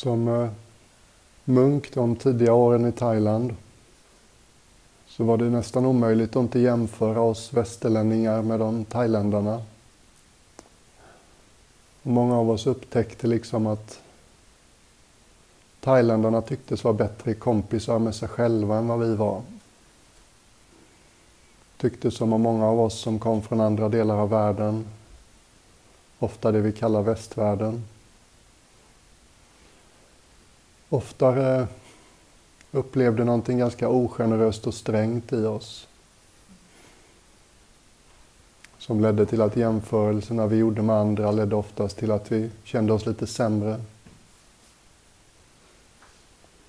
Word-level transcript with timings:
Som 0.00 0.28
eh, 0.28 0.50
munk 1.44 1.94
de 1.94 2.16
tidiga 2.16 2.52
åren 2.52 2.86
i 2.86 2.92
Thailand 2.92 3.54
så 5.06 5.24
var 5.24 5.36
det 5.36 5.44
nästan 5.44 5.86
omöjligt 5.86 6.36
att 6.36 6.42
inte 6.42 6.58
jämföra 6.58 7.20
oss 7.20 7.52
västerlänningar 7.52 8.42
med 8.42 8.60
de 8.60 8.84
thailändarna. 8.84 9.62
Många 12.02 12.38
av 12.38 12.50
oss 12.50 12.66
upptäckte 12.66 13.26
liksom 13.26 13.66
att 13.66 14.00
thailändarna 15.80 16.42
tycktes 16.42 16.84
vara 16.84 16.94
bättre 16.94 17.34
kompisar 17.34 17.98
med 17.98 18.14
sig 18.14 18.28
själva 18.28 18.78
än 18.78 18.88
vad 18.88 19.00
vi 19.00 19.14
var. 19.14 19.42
Tycktes 21.76 22.14
som 22.14 22.32
om 22.32 22.40
många 22.40 22.66
av 22.66 22.80
oss 22.80 23.00
som 23.00 23.18
kom 23.18 23.42
från 23.42 23.60
andra 23.60 23.88
delar 23.88 24.16
av 24.16 24.30
världen, 24.30 24.86
ofta 26.18 26.52
det 26.52 26.60
vi 26.60 26.72
kallar 26.72 27.02
västvärlden, 27.02 27.84
oftare 30.90 31.66
upplevde 32.72 33.24
någonting 33.24 33.58
ganska 33.58 33.88
ogeneröst 33.88 34.66
och 34.66 34.74
strängt 34.74 35.32
i 35.32 35.44
oss. 35.44 35.86
Som 38.78 39.00
ledde 39.00 39.26
till 39.26 39.40
att 39.40 39.56
jämförelserna 39.56 40.46
vi 40.46 40.56
gjorde 40.56 40.82
med 40.82 40.96
andra 40.96 41.32
ledde 41.32 41.56
oftast 41.56 41.98
till 41.98 42.10
att 42.10 42.32
vi 42.32 42.50
kände 42.64 42.92
oss 42.92 43.06
lite 43.06 43.26
sämre. 43.26 43.80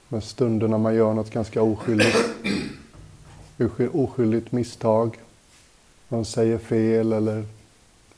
Med 0.08 0.24
när 0.42 0.78
man 0.78 0.96
gör 0.96 1.14
något 1.14 1.32
ganska 1.32 1.62
oskyldigt, 1.62 2.18
oskyldigt 3.92 4.52
misstag. 4.52 5.20
Man 6.08 6.26
säger 6.26 6.58
fel 6.58 7.14
eller 7.14 7.46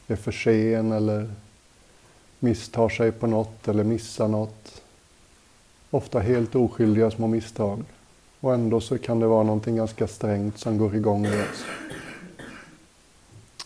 är 0.08 0.16
för 0.16 0.32
sen 0.32 0.92
eller 0.92 1.30
misstar 2.40 2.90
sig 2.90 3.12
på 3.12 3.28
något 3.28 3.68
eller 3.68 3.84
missar 3.84 4.28
något 4.28 4.83
ofta 5.94 6.20
helt 6.20 6.56
oskyldiga 6.56 7.12
små 7.12 7.28
misstag. 7.28 7.84
Och 8.40 8.54
ändå 8.54 8.82
så 8.82 8.98
kan 8.98 9.20
det 9.20 9.28
vara 9.28 9.44
någonting 9.44 9.76
ganska 9.76 10.08
strängt 10.08 10.60
som 10.60 10.78
går 10.78 10.96
igång 10.96 11.26
i 11.26 11.30
oss. 11.30 11.66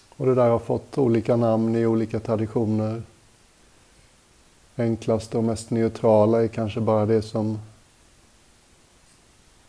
Och 0.10 0.26
det 0.26 0.36
där 0.36 0.50
har 0.50 0.60
fått 0.60 0.98
olika 0.98 1.36
namn 1.36 1.76
i 1.76 1.86
olika 1.86 2.20
traditioner. 2.20 3.02
Enklaste 4.76 5.38
och 5.38 5.44
mest 5.44 5.70
neutrala 5.70 6.44
är 6.44 6.48
kanske 6.48 6.80
bara 6.80 7.06
det 7.06 7.22
som 7.22 7.60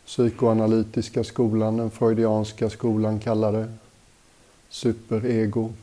psykoanalytiska 0.05 1.23
skolan, 1.23 1.77
den 1.77 1.91
freudianska 1.91 2.69
skolan 2.69 3.19
kallar 3.19 3.51
det. 3.51 3.73
Superego. 4.69 5.73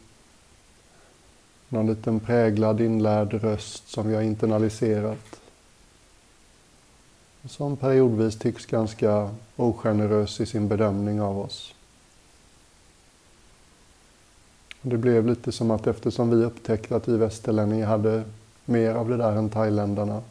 Någon 1.69 1.87
liten 1.87 2.21
präglad 2.21 2.81
inlärd 2.81 3.35
röst 3.35 3.89
som 3.89 4.09
vi 4.09 4.15
har 4.15 4.23
internaliserat 4.23 5.41
som 7.49 7.77
periodvis 7.77 8.39
tycks 8.39 8.67
ganska 8.67 9.31
ogenerös 9.57 10.41
i 10.41 10.47
sin 10.47 10.69
bedömning 10.69 11.21
av 11.21 11.39
oss. 11.39 11.75
Det 14.83 14.97
blev 14.97 15.27
lite 15.27 15.53
som 15.53 15.71
att 15.71 15.87
eftersom 15.87 16.31
vi 16.31 16.45
upptäckte 16.45 16.97
att 16.97 17.09
vi 17.09 17.17
västerlänningar 17.17 17.87
hade 17.87 18.25
mer 18.65 18.95
av 18.95 19.09
det 19.09 19.17
där 19.17 19.33
än 19.33 19.51
thailändarna. 19.51 20.23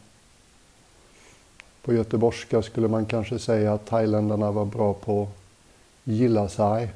På 1.82 1.94
göteborgska 1.94 2.62
skulle 2.62 2.88
man 2.88 3.06
kanske 3.06 3.38
säga 3.38 3.72
att 3.72 3.86
thailändarna 3.86 4.50
var 4.50 4.64
bra 4.64 4.94
på 4.94 5.28
gilla 6.04 6.48
sig. 6.48 6.92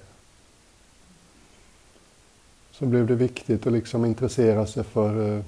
Så 2.71 2.87
blev 2.87 3.07
det 3.07 3.15
viktigt 3.15 3.67
att 3.67 3.73
liksom 3.73 4.05
intressera 4.05 4.67
sig 4.67 4.85
för 4.85 5.37
eh, 5.37 5.45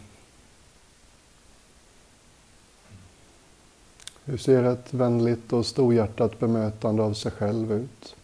Hur 4.24 4.36
ser 4.36 4.64
ett 4.64 4.94
vänligt 4.94 5.52
och 5.52 5.66
storhjärtat 5.66 6.38
bemötande 6.38 7.02
av 7.02 7.14
sig 7.14 7.32
själv 7.32 7.72
ut? 7.72 8.16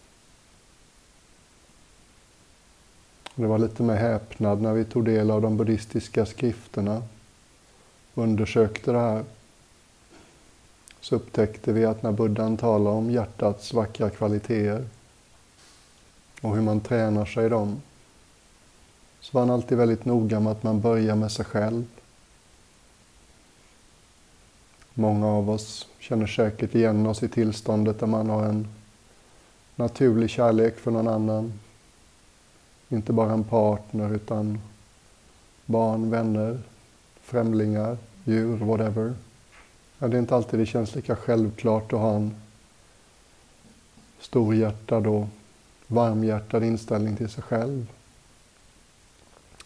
Det 3.35 3.45
var 3.45 3.57
lite 3.57 3.83
med 3.83 3.99
häpnad 3.99 4.61
när 4.61 4.73
vi 4.73 4.85
tog 4.85 5.05
del 5.05 5.31
av 5.31 5.41
de 5.41 5.57
buddhistiska 5.57 6.25
skrifterna 6.25 7.03
och 8.13 8.23
undersökte 8.23 8.91
det 8.91 8.99
här. 8.99 9.23
Så 11.01 11.15
upptäckte 11.15 11.73
vi 11.73 11.85
att 11.85 12.03
när 12.03 12.11
buddhan 12.11 12.57
talar 12.57 12.91
om 12.91 13.11
hjärtats 13.11 13.73
vackra 13.73 14.09
kvaliteter 14.09 14.85
och 16.41 16.55
hur 16.55 16.61
man 16.61 16.81
tränar 16.81 17.25
sig 17.25 17.45
i 17.45 17.49
dem 17.49 17.81
så 19.19 19.37
var 19.37 19.41
han 19.41 19.49
alltid 19.49 19.77
väldigt 19.77 20.05
noga 20.05 20.39
med 20.39 20.51
att 20.51 20.63
man 20.63 20.81
börjar 20.81 21.15
med 21.15 21.31
sig 21.31 21.45
själv. 21.45 21.85
Många 24.99 25.27
av 25.27 25.49
oss 25.49 25.87
känner 25.99 26.27
säkert 26.27 26.75
igen 26.75 27.07
oss 27.07 27.23
i 27.23 27.27
tillståndet 27.27 27.99
där 27.99 28.07
man 28.07 28.29
har 28.29 28.43
en 28.43 28.67
naturlig 29.75 30.29
kärlek 30.29 30.79
för 30.79 30.91
någon 30.91 31.07
annan. 31.07 31.53
Inte 32.89 33.13
bara 33.13 33.33
en 33.33 33.43
partner 33.43 34.15
utan 34.15 34.61
barn, 35.65 36.09
vänner, 36.09 36.59
främlingar, 37.21 37.97
djur, 38.23 38.57
whatever. 38.57 39.13
Ja, 39.99 40.07
det 40.07 40.17
är 40.17 40.19
inte 40.19 40.35
alltid 40.35 40.59
det 40.59 40.65
känns 40.65 40.95
lika 40.95 41.15
självklart 41.15 41.93
att 41.93 41.99
ha 41.99 42.15
en 42.15 42.35
storhjärtad 44.19 45.07
och 45.07 45.27
varmhjärtad 45.87 46.63
inställning 46.63 47.15
till 47.15 47.29
sig 47.29 47.43
själv. 47.43 47.87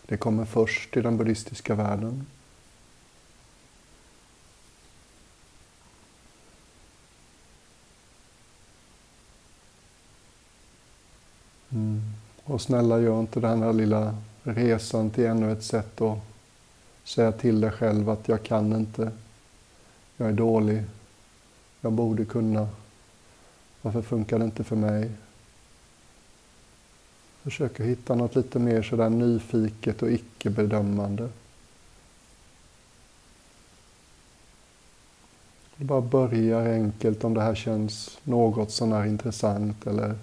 Det 0.05 0.17
kommer 0.17 0.45
först 0.45 0.97
i 0.97 1.01
den 1.01 1.17
buddhistiska 1.17 1.75
världen. 1.75 2.25
Och 12.43 12.61
snälla 12.61 12.99
gör 12.99 13.19
inte 13.19 13.39
den 13.39 13.61
här 13.61 13.73
lilla 13.73 14.15
resan 14.43 15.09
till 15.09 15.25
ännu 15.25 15.51
ett 15.51 15.63
sätt 15.63 16.01
att 16.01 16.19
säga 17.03 17.31
till 17.31 17.61
dig 17.61 17.71
själv 17.71 18.09
att 18.09 18.27
jag 18.27 18.43
kan 18.43 18.73
inte, 18.73 19.11
jag 20.17 20.27
är 20.27 20.33
dålig, 20.33 20.83
jag 21.81 21.93
borde 21.93 22.25
kunna, 22.25 22.69
varför 23.81 24.01
funkar 24.01 24.39
det 24.39 24.45
inte 24.45 24.63
för 24.63 24.75
mig? 24.75 25.11
Försök 27.41 27.79
att 27.79 27.85
hitta 27.85 28.15
något 28.15 28.35
lite 28.35 28.59
mer 28.59 28.81
sådär 28.81 29.09
nyfiket 29.09 30.01
och 30.01 30.11
icke-bedömande. 30.11 31.29
Bara 35.77 36.01
börja 36.01 36.73
enkelt 36.73 37.23
om 37.23 37.33
det 37.33 37.41
här 37.41 37.55
känns 37.55 38.19
något 38.23 38.71
sånär 38.71 39.05
intressant 39.05 39.87
eller 39.87 40.15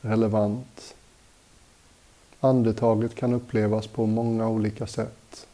relevant. 0.00 0.94
Andetaget 2.44 3.14
kan 3.14 3.32
upplevas 3.32 3.86
på 3.86 4.06
många 4.06 4.48
olika 4.48 4.86
sätt. 4.86 5.46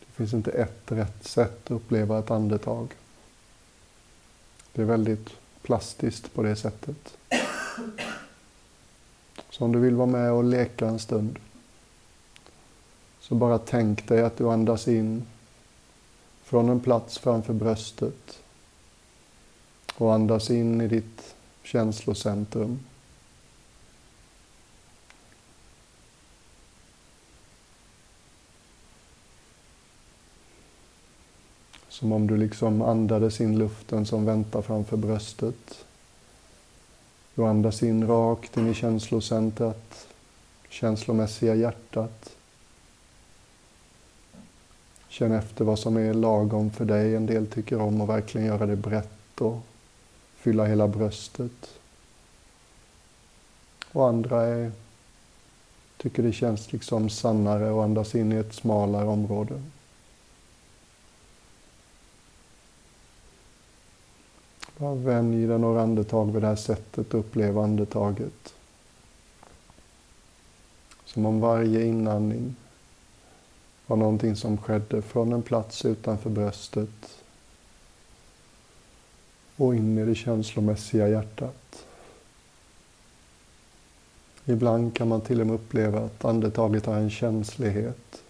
Det 0.00 0.12
finns 0.12 0.34
inte 0.34 0.50
ett 0.50 0.92
rätt 0.92 1.24
sätt 1.24 1.64
att 1.64 1.70
uppleva 1.70 2.18
ett 2.18 2.30
andetag. 2.30 2.94
Det 4.72 4.82
är 4.82 4.86
väldigt 4.86 5.30
plastiskt 5.62 6.34
på 6.34 6.42
det 6.42 6.56
sättet. 6.56 7.16
Så 9.50 9.64
om 9.64 9.72
du 9.72 9.78
vill 9.78 9.94
vara 9.94 10.06
med 10.06 10.32
och 10.32 10.44
leka 10.44 10.86
en 10.86 10.98
stund 10.98 11.38
så 13.20 13.34
bara 13.34 13.58
tänk 13.58 14.08
dig 14.08 14.22
att 14.22 14.36
du 14.36 14.50
andas 14.50 14.88
in 14.88 15.26
från 16.42 16.68
en 16.68 16.80
plats 16.80 17.18
framför 17.18 17.52
bröstet 17.52 18.38
och 19.94 20.14
andas 20.14 20.50
in 20.50 20.80
i 20.80 20.88
ditt 20.88 21.34
känslocentrum. 21.62 22.78
Som 31.98 32.12
om 32.12 32.26
du 32.26 32.36
liksom 32.36 32.82
andades 32.82 33.40
in 33.40 33.58
luften 33.58 34.06
som 34.06 34.24
väntar 34.24 34.62
framför 34.62 34.96
bröstet. 34.96 35.84
Du 37.34 37.44
andas 37.44 37.82
in 37.82 38.06
rakt 38.06 38.56
in 38.56 38.66
i 38.66 38.74
känslocentret, 38.74 40.06
känslomässiga 40.68 41.54
hjärtat. 41.54 42.30
Känn 45.08 45.32
efter 45.32 45.64
vad 45.64 45.78
som 45.78 45.96
är 45.96 46.14
lagom 46.14 46.70
för 46.70 46.84
dig. 46.84 47.14
En 47.14 47.26
del 47.26 47.46
tycker 47.46 47.80
om 47.80 48.00
att 48.00 48.08
verkligen 48.08 48.46
göra 48.46 48.66
det 48.66 48.76
brett 48.76 49.40
och 49.40 49.58
fylla 50.36 50.64
hela 50.64 50.88
bröstet. 50.88 51.78
Och 53.92 54.08
andra 54.08 54.42
är, 54.46 54.72
tycker 55.96 56.22
det 56.22 56.32
känns 56.32 56.72
liksom 56.72 57.10
sannare 57.10 57.70
att 57.70 57.84
andas 57.84 58.14
in 58.14 58.32
i 58.32 58.36
ett 58.36 58.54
smalare 58.54 59.06
område. 59.06 59.62
Bara 64.78 64.94
vänj 64.94 65.46
dig 65.46 65.58
några 65.58 65.82
andetag 65.82 66.32
vid 66.32 66.42
det 66.42 66.46
här 66.46 66.56
sättet 66.56 67.06
att 67.06 67.14
uppleva 67.14 67.62
andetaget. 67.62 68.54
Som 71.04 71.26
om 71.26 71.40
varje 71.40 71.86
inandning 71.86 72.56
var 73.86 73.96
någonting 73.96 74.36
som 74.36 74.58
skedde 74.58 75.02
från 75.02 75.32
en 75.32 75.42
plats 75.42 75.84
utanför 75.84 76.30
bröstet 76.30 77.18
och 79.56 79.74
in 79.74 79.98
i 79.98 80.04
det 80.04 80.14
känslomässiga 80.14 81.08
hjärtat. 81.08 81.84
Ibland 84.44 84.94
kan 84.94 85.08
man 85.08 85.20
till 85.20 85.40
och 85.40 85.46
med 85.46 85.54
uppleva 85.54 86.00
att 86.00 86.24
andetaget 86.24 86.86
har 86.86 86.96
en 86.96 87.10
känslighet. 87.10 88.22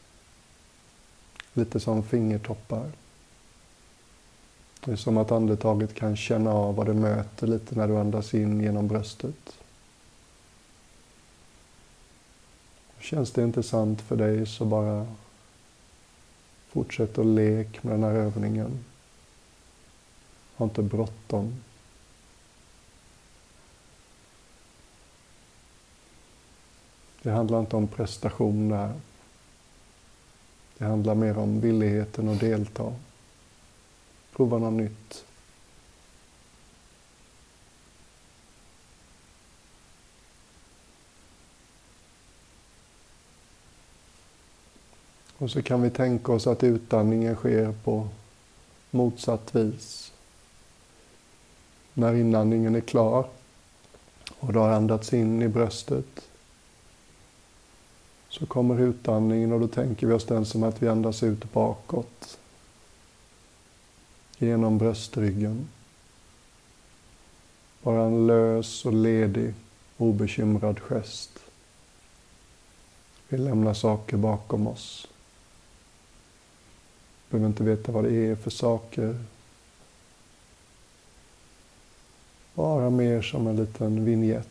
Lite 1.52 1.80
som 1.80 2.02
fingertoppar. 2.02 2.92
Det 4.88 4.93
är 4.93 4.96
som 4.96 5.17
att 5.17 5.32
andetaget 5.32 5.94
kan 5.94 6.17
känna 6.17 6.52
av 6.52 6.75
vad 6.75 6.87
det 6.87 6.94
möter 6.94 7.46
lite 7.46 7.75
när 7.75 7.88
du 7.88 7.99
andas 7.99 8.35
in 8.35 8.61
genom 8.61 8.88
bröstet. 8.88 9.58
Känns 13.00 13.31
det 13.31 13.43
inte 13.43 13.62
sant 13.62 14.00
för 14.00 14.17
dig 14.17 14.46
så 14.46 14.64
bara 14.64 15.06
fortsätt 16.69 17.19
att 17.19 17.26
lek 17.26 17.82
med 17.82 17.93
den 17.93 18.02
här 18.02 18.12
övningen. 18.12 18.85
Ha 20.56 20.64
inte 20.64 20.82
bråttom. 20.82 21.55
Det 27.23 27.31
handlar 27.31 27.61
inte 27.61 27.76
om 27.76 27.88
prestation 27.88 28.69
där. 28.69 28.93
Det 30.79 30.84
handlar 30.84 31.14
mer 31.14 31.38
om 31.38 31.61
villigheten 31.61 32.29
att 32.29 32.41
delta. 32.41 32.93
Prova 34.38 34.58
något 34.58 34.73
nytt. 34.73 35.25
Och 45.38 45.50
så 45.50 45.62
kan 45.62 45.82
vi 45.82 45.90
tänka 45.90 46.32
oss 46.32 46.46
att 46.46 46.64
utandningen 46.64 47.35
sker 47.35 47.73
på 47.85 48.08
motsatt 48.90 49.55
vis. 49.55 50.12
När 51.94 52.14
inandningen 52.14 52.75
är 52.75 52.81
klar 52.81 53.29
och 54.38 54.52
du 54.52 54.58
har 54.58 54.70
andats 54.70 55.12
in 55.12 55.43
i 55.43 55.49
bröstet 55.49 56.29
så 58.29 58.46
kommer 58.46 58.81
utandningen 58.81 59.52
och 59.52 59.61
då 59.61 59.69
tänker 59.69 60.06
vi 60.06 60.12
oss 60.12 60.25
den 60.25 60.46
som 60.46 60.62
att 60.62 60.82
vi 60.82 60.88
andas 60.88 61.23
ut 61.23 61.52
bakåt. 61.52 62.38
Genom 64.38 64.79
bröstryggen. 64.79 65.69
Bara 67.82 68.02
en 68.02 68.26
lös 68.26 68.85
och 68.85 68.93
ledig, 68.93 69.55
obekymrad 69.96 70.81
gest. 70.81 71.31
Vi 73.29 73.38
lämnar 73.38 73.75
saker 73.75 74.17
bakom 74.17 74.67
oss. 74.67 75.06
Behöver 77.31 77.49
inte 77.49 77.64
veta 77.64 77.93
vad 77.93 78.05
det 78.05 78.14
är 78.14 78.37
för 78.37 78.50
saker. 78.50 79.25
Bara 82.55 82.91
mer 82.91 83.23
som 83.23 83.46
en 83.46 83.56
liten 83.56 84.05
vignett 84.05 84.49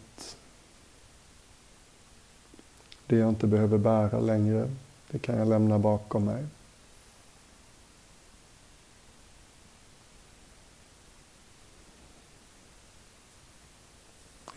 det 3.07 3.15
jag 3.15 3.29
inte 3.29 3.47
behöver 3.47 3.77
bära 3.77 4.19
längre, 4.19 4.69
det 5.11 5.19
kan 5.19 5.37
jag 5.37 5.47
lämna 5.47 5.79
bakom 5.79 6.25
mig. 6.25 6.45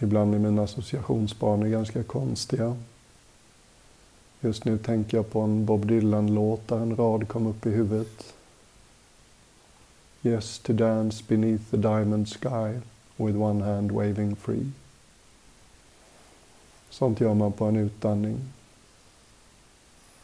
Ibland 0.02 0.34
är 0.34 0.38
mina 0.38 0.62
associationsbanor 0.62 1.66
ganska 1.66 2.02
konstiga. 2.02 2.76
Just 4.40 4.64
nu 4.64 4.78
tänker 4.78 5.16
jag 5.16 5.30
på 5.30 5.40
en 5.40 5.66
Bob 5.66 5.86
Dylan-låt 5.86 6.68
där 6.68 6.76
en 6.76 6.96
rad 6.96 7.28
kom 7.28 7.46
upp 7.46 7.66
i 7.66 7.70
huvudet. 7.70 8.34
Yes, 10.22 10.58
to 10.58 10.72
dance 10.72 11.24
beneath 11.28 11.64
the 11.70 11.76
diamond 11.76 12.28
sky 12.28 12.80
with 13.16 13.36
one 13.36 13.64
hand 13.64 13.90
waving 13.92 14.36
free. 14.36 14.70
Sånt 16.90 17.20
gör 17.20 17.34
man 17.34 17.52
på 17.52 17.64
en 17.64 17.76
utandning. 17.76 18.38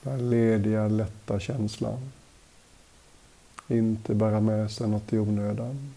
Den 0.02 0.30
lediga, 0.30 0.88
lätta 0.88 1.40
känslan. 1.40 2.10
Inte 3.68 4.14
bära 4.14 4.40
med 4.40 4.70
sig 4.70 4.88
något 4.88 5.12
i 5.12 5.18
onödan. 5.18 5.92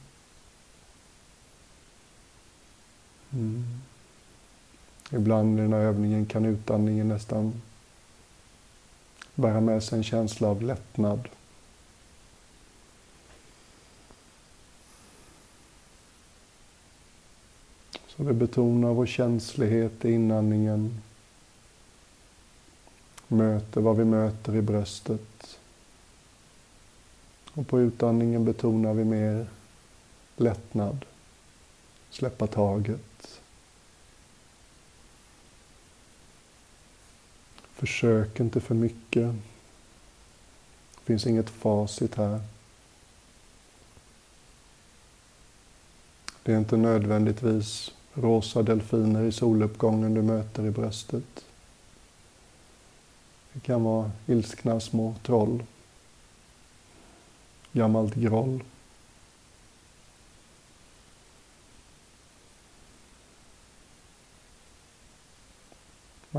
Mm. 3.34 3.64
Ibland 5.12 5.60
i 5.60 5.62
den 5.62 5.74
här 5.74 5.80
övningen 5.80 6.26
kan 6.26 6.46
utandningen 6.46 7.08
nästan 7.08 7.62
bära 9.36 9.62
med 9.62 9.84
sig 9.84 9.98
en 9.98 10.04
känsla 10.04 10.48
av 10.48 10.62
lättnad. 10.62 11.30
Så 18.08 18.24
vi 18.24 18.34
betonar 18.34 18.94
vår 18.94 19.06
känslighet 19.06 20.06
i 20.06 20.12
inandningen. 20.12 21.02
Möter 23.28 23.82
vad 23.82 23.98
vi 23.98 24.06
möter 24.06 24.56
i 24.56 24.62
bröstet. 24.62 25.60
Och 27.54 27.68
på 27.68 27.80
utandningen 27.80 28.46
betonar 28.46 28.94
vi 28.94 29.06
mer 29.06 29.48
lättnad. 30.38 31.06
Släppa 32.10 32.48
taget. 32.48 33.09
Försök 37.80 38.40
inte 38.40 38.62
för 38.62 38.76
mycket. 38.76 39.34
Det 40.96 41.04
finns 41.06 41.28
inget 41.28 41.50
facit 41.50 42.16
här. 42.16 42.42
Det 46.44 46.54
är 46.54 46.58
inte 46.58 46.78
nödvändigtvis 46.78 47.92
rosa 48.14 48.62
delfiner 48.62 49.24
i 49.24 49.32
soluppgången 49.32 50.14
du 50.14 50.22
möter 50.22 50.66
i 50.66 50.72
bröstet. 50.72 51.46
Det 53.54 53.60
kan 53.60 53.84
vara 53.84 54.12
ilskna 54.28 54.80
små 54.80 55.16
troll, 55.24 55.64
gammalt 57.72 58.16
groll. 58.16 58.64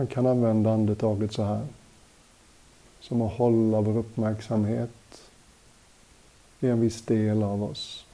Man 0.00 0.06
kan 0.06 0.26
använda 0.26 0.72
andetaget 0.72 1.32
så 1.32 1.42
här. 1.42 1.66
Som 3.00 3.22
att 3.22 3.32
hålla 3.32 3.80
vår 3.80 3.98
uppmärksamhet 3.98 5.22
i 6.60 6.68
en 6.68 6.80
viss 6.80 7.02
del 7.02 7.42
av 7.42 7.62
oss. 7.62 8.04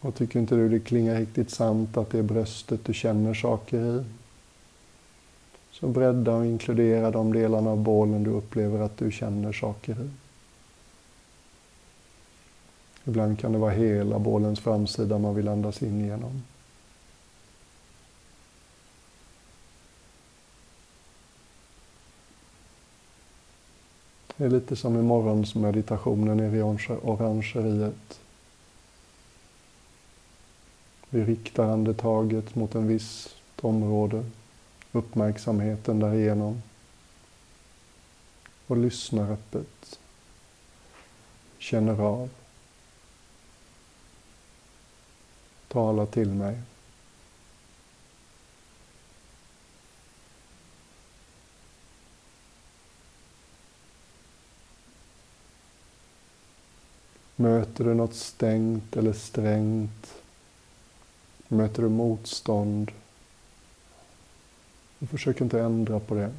Och 0.00 0.14
tycker 0.14 0.40
inte 0.40 0.54
du 0.54 0.68
det 0.68 0.80
klingar 0.80 1.16
riktigt 1.16 1.50
sant 1.50 1.96
att 1.96 2.10
det 2.10 2.18
är 2.18 2.22
bröstet 2.22 2.84
du 2.84 2.94
känner 2.94 3.34
saker 3.34 4.00
i? 4.00 4.04
Så 5.70 5.88
bredda 5.88 6.32
och 6.32 6.46
inkludera 6.46 7.10
de 7.10 7.32
delarna 7.32 7.70
av 7.70 7.78
bålen 7.78 8.24
du 8.24 8.30
upplever 8.30 8.80
att 8.80 8.98
du 8.98 9.12
känner 9.12 9.52
saker 9.52 9.92
i. 9.92 10.10
Ibland 13.04 13.38
kan 13.38 13.52
det 13.52 13.58
vara 13.58 13.72
hela 13.72 14.18
bålens 14.18 14.60
framsida 14.60 15.18
man 15.18 15.34
vill 15.34 15.48
andas 15.48 15.82
in 15.82 16.04
genom. 16.04 16.42
Det 24.36 24.44
är 24.44 24.50
lite 24.50 24.76
som 24.76 24.96
i 24.96 25.02
morgonsmeditationen 25.02 26.36
nere 26.36 26.56
i 26.56 26.62
orangeriet. 27.02 28.20
Vi 31.10 31.24
riktar 31.24 31.64
andetaget 31.64 32.54
mot 32.54 32.74
en 32.74 32.86
viss 32.86 33.36
område, 33.60 34.24
uppmärksamheten 34.92 36.00
därigenom 36.00 36.62
och 38.66 38.76
lyssnar 38.76 39.32
öppet. 39.32 39.98
Känner 41.58 42.00
av. 42.00 42.28
Tala 45.68 46.06
till 46.06 46.28
mig. 46.28 46.58
Möter 57.36 57.84
du 57.84 57.94
något 57.94 58.14
stängt 58.14 58.96
eller 58.96 59.12
strängt 59.12 60.14
Möter 61.48 61.82
du 61.82 61.88
motstånd, 61.88 62.90
försök 65.10 65.40
inte 65.40 65.60
ändra 65.60 66.00
på 66.00 66.14
det. 66.14 66.32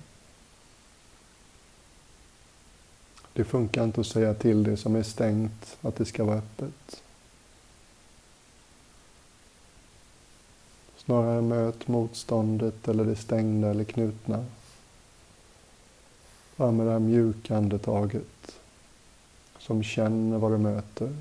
Det 3.34 3.44
funkar 3.44 3.84
inte 3.84 4.02
att 4.02 4.08
säga 4.08 4.34
till 4.34 4.64
det 4.64 4.78
som 4.78 4.96
är 4.96 5.04
stängt 5.04 5.78
att 5.82 5.96
det 5.96 6.06
ska 6.06 6.24
vara 6.24 6.38
öppet. 6.38 7.02
Snarare 10.98 11.42
möt 11.42 11.88
motståndet 11.88 12.88
eller 12.88 13.06
det 13.06 13.16
stängda 13.16 13.70
eller 13.70 13.84
knutna. 13.84 14.46
Bara 16.56 16.72
med 16.72 16.86
det 16.86 16.92
här 16.92 17.00
mjuka 17.00 17.58
andetaget 17.58 18.35
som 19.66 19.84
känner 19.84 20.38
vad 20.38 20.52
du 20.52 20.58
möter. 20.58 21.16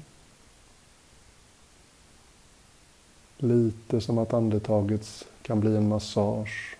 Lite 3.38 4.00
som 4.00 4.18
att 4.18 4.32
andetaget 4.32 5.24
kan 5.42 5.60
bli 5.60 5.76
en 5.76 5.88
massage. 5.88 6.76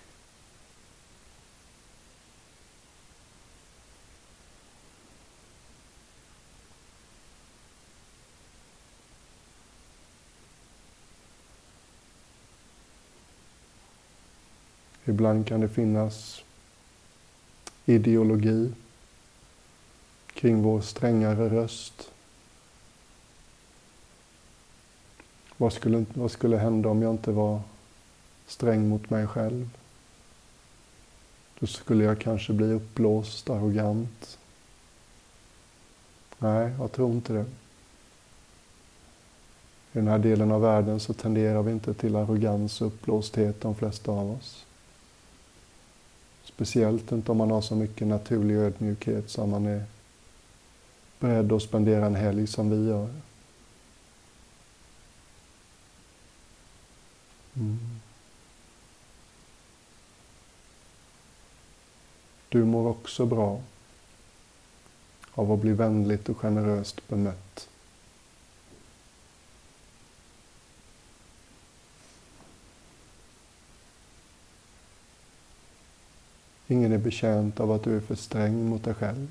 Ibland 15.05 15.47
kan 15.47 15.61
det 15.61 15.69
finnas 15.69 16.43
ideologi 17.85 18.73
kring 20.35 20.61
vår 20.61 20.81
strängare 20.81 21.49
röst. 21.49 22.11
Vad 25.57 25.73
skulle, 25.73 26.05
vad 26.13 26.31
skulle 26.31 26.57
hända 26.57 26.89
om 26.89 27.01
jag 27.01 27.11
inte 27.11 27.31
var 27.31 27.61
sträng 28.47 28.89
mot 28.89 29.09
mig 29.09 29.27
själv? 29.27 29.69
Då 31.59 31.67
skulle 31.67 32.03
jag 32.03 32.19
kanske 32.19 32.53
bli 32.53 32.73
uppblåst, 32.73 33.49
arrogant. 33.49 34.37
Nej, 36.37 36.71
jag 36.79 36.91
tror 36.91 37.11
inte 37.11 37.33
det. 37.33 37.45
I 39.91 39.97
den 39.97 40.07
här 40.07 40.19
delen 40.19 40.51
av 40.51 40.61
världen 40.61 40.99
så 40.99 41.13
tenderar 41.13 41.63
vi 41.63 41.71
inte 41.71 41.93
till 41.93 42.15
arrogans 42.15 42.81
och 42.81 42.87
uppblåsthet, 42.87 43.61
de 43.61 43.75
flesta 43.75 44.11
av 44.11 44.31
oss. 44.31 44.65
Speciellt 46.43 47.11
inte 47.11 47.31
om 47.31 47.37
man 47.37 47.51
har 47.51 47.61
så 47.61 47.75
mycket 47.75 48.07
naturlig 48.07 48.55
ödmjukhet 48.55 49.29
som 49.29 49.49
man 49.49 49.65
är 49.65 49.83
beredd 51.25 51.51
att 51.51 51.61
spendera 51.61 52.05
en 52.05 52.15
helg 52.15 52.47
som 52.47 52.69
vi 52.69 52.89
gör. 52.89 53.09
Mm. 57.53 57.79
Du 62.49 62.65
mår 62.65 62.87
också 62.87 63.25
bra 63.25 63.61
av 65.31 65.51
att 65.51 65.59
bli 65.59 65.71
vänligt 65.71 66.29
och 66.29 66.37
generöst 66.37 67.07
bemött. 67.07 67.69
Ingen 76.67 76.91
är 76.91 76.97
betjänt 76.97 77.59
av 77.59 77.71
att 77.71 77.83
du 77.83 77.97
är 77.97 78.01
för 78.01 78.15
sträng 78.15 78.69
mot 78.69 78.83
dig 78.83 78.93
själv. 78.93 79.27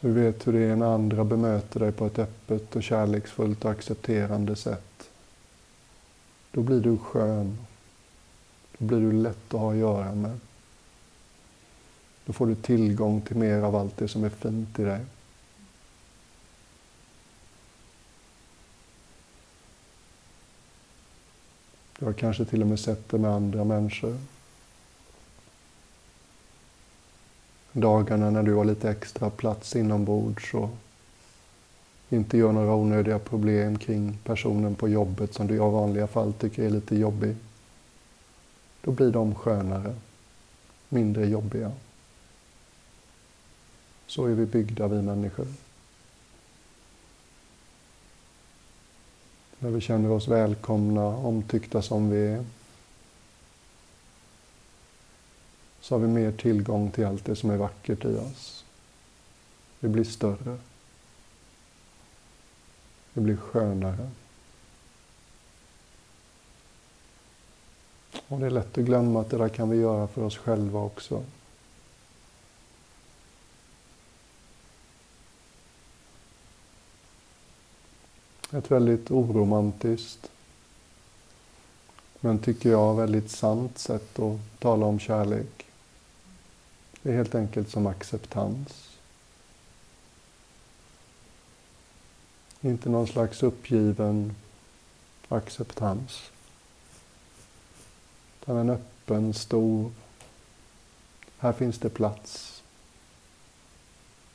Du 0.00 0.12
vet 0.12 0.46
hur 0.46 0.52
det 0.52 0.64
är 0.64 0.76
när 0.76 0.94
andra 0.94 1.24
bemöter 1.24 1.80
dig 1.80 1.92
på 1.92 2.06
ett 2.06 2.18
öppet 2.18 2.76
och 2.76 2.82
kärleksfullt 2.82 3.64
och 3.64 3.70
accepterande 3.70 4.56
sätt. 4.56 5.10
Då 6.52 6.62
blir 6.62 6.80
du 6.80 6.98
skön. 6.98 7.58
Då 8.78 8.84
blir 8.84 9.00
du 9.00 9.12
lätt 9.12 9.54
att 9.54 9.60
ha 9.60 9.72
att 9.72 9.78
göra 9.78 10.14
med. 10.14 10.38
Då 12.24 12.32
får 12.32 12.46
du 12.46 12.54
tillgång 12.54 13.20
till 13.20 13.36
mer 13.36 13.62
av 13.62 13.76
allt 13.76 13.96
det 13.96 14.08
som 14.08 14.24
är 14.24 14.28
fint 14.28 14.78
i 14.78 14.84
dig. 14.84 15.00
Du 21.98 22.04
har 22.04 22.12
kanske 22.12 22.44
till 22.44 22.62
och 22.62 22.68
med 22.68 22.80
sett 22.80 23.08
det 23.08 23.18
med 23.18 23.30
andra 23.30 23.64
människor. 23.64 24.18
Dagarna 27.80 28.30
när 28.30 28.42
du 28.42 28.54
har 28.54 28.64
lite 28.64 28.90
extra 28.90 29.30
plats 29.30 29.76
inombords 29.76 30.54
och 30.54 30.70
inte 32.08 32.38
gör 32.38 32.52
några 32.52 32.74
onödiga 32.74 33.18
problem 33.18 33.78
kring 33.78 34.18
personen 34.24 34.74
på 34.74 34.88
jobbet 34.88 35.34
som 35.34 35.46
du 35.46 35.54
i 35.54 35.58
vanliga 35.58 36.06
fall 36.06 36.32
tycker 36.32 36.62
är 36.62 36.70
lite 36.70 36.96
jobbig. 36.96 37.36
Då 38.80 38.90
blir 38.90 39.10
de 39.10 39.34
skönare, 39.34 39.94
mindre 40.88 41.26
jobbiga. 41.26 41.72
Så 44.06 44.26
är 44.26 44.34
vi 44.34 44.46
byggda, 44.46 44.88
vi 44.88 45.02
människor. 45.02 45.46
När 49.58 49.70
vi 49.70 49.80
känner 49.80 50.10
oss 50.10 50.28
välkomna, 50.28 51.06
omtyckta 51.06 51.82
som 51.82 52.10
vi 52.10 52.26
är. 52.26 52.44
Så 55.88 55.94
har 55.94 56.00
vi 56.00 56.08
mer 56.08 56.32
tillgång 56.32 56.90
till 56.90 57.06
allt 57.06 57.24
det 57.24 57.36
som 57.36 57.50
är 57.50 57.56
vackert 57.56 58.04
i 58.04 58.16
oss. 58.16 58.64
Vi 59.80 59.88
blir 59.88 60.04
större. 60.04 60.58
Vi 63.12 63.20
blir 63.20 63.36
skönare. 63.36 64.10
Och 68.28 68.40
det 68.40 68.46
är 68.46 68.50
lätt 68.50 68.78
att 68.78 68.84
glömma 68.84 69.20
att 69.20 69.30
det 69.30 69.38
där 69.38 69.48
kan 69.48 69.70
vi 69.70 69.76
göra 69.76 70.08
för 70.08 70.22
oss 70.22 70.36
själva 70.36 70.80
också. 70.80 71.24
Ett 78.52 78.70
väldigt 78.70 79.10
oromantiskt, 79.10 80.30
men 82.20 82.38
tycker 82.38 82.70
jag 82.70 82.94
väldigt 82.94 83.30
sant 83.30 83.78
sätt 83.78 84.18
att 84.18 84.60
tala 84.60 84.86
om 84.86 84.98
kärlek. 84.98 85.67
Det 87.08 87.12
är 87.12 87.16
helt 87.16 87.34
enkelt 87.34 87.70
som 87.70 87.86
acceptans. 87.86 88.98
Inte 92.60 92.88
någon 92.88 93.06
slags 93.06 93.42
uppgiven 93.42 94.34
acceptans. 95.28 96.30
Utan 98.40 98.56
en 98.56 98.70
öppen, 98.70 99.34
stor, 99.34 99.92
här 101.38 101.52
finns 101.52 101.78
det 101.78 101.90
plats. 101.90 102.62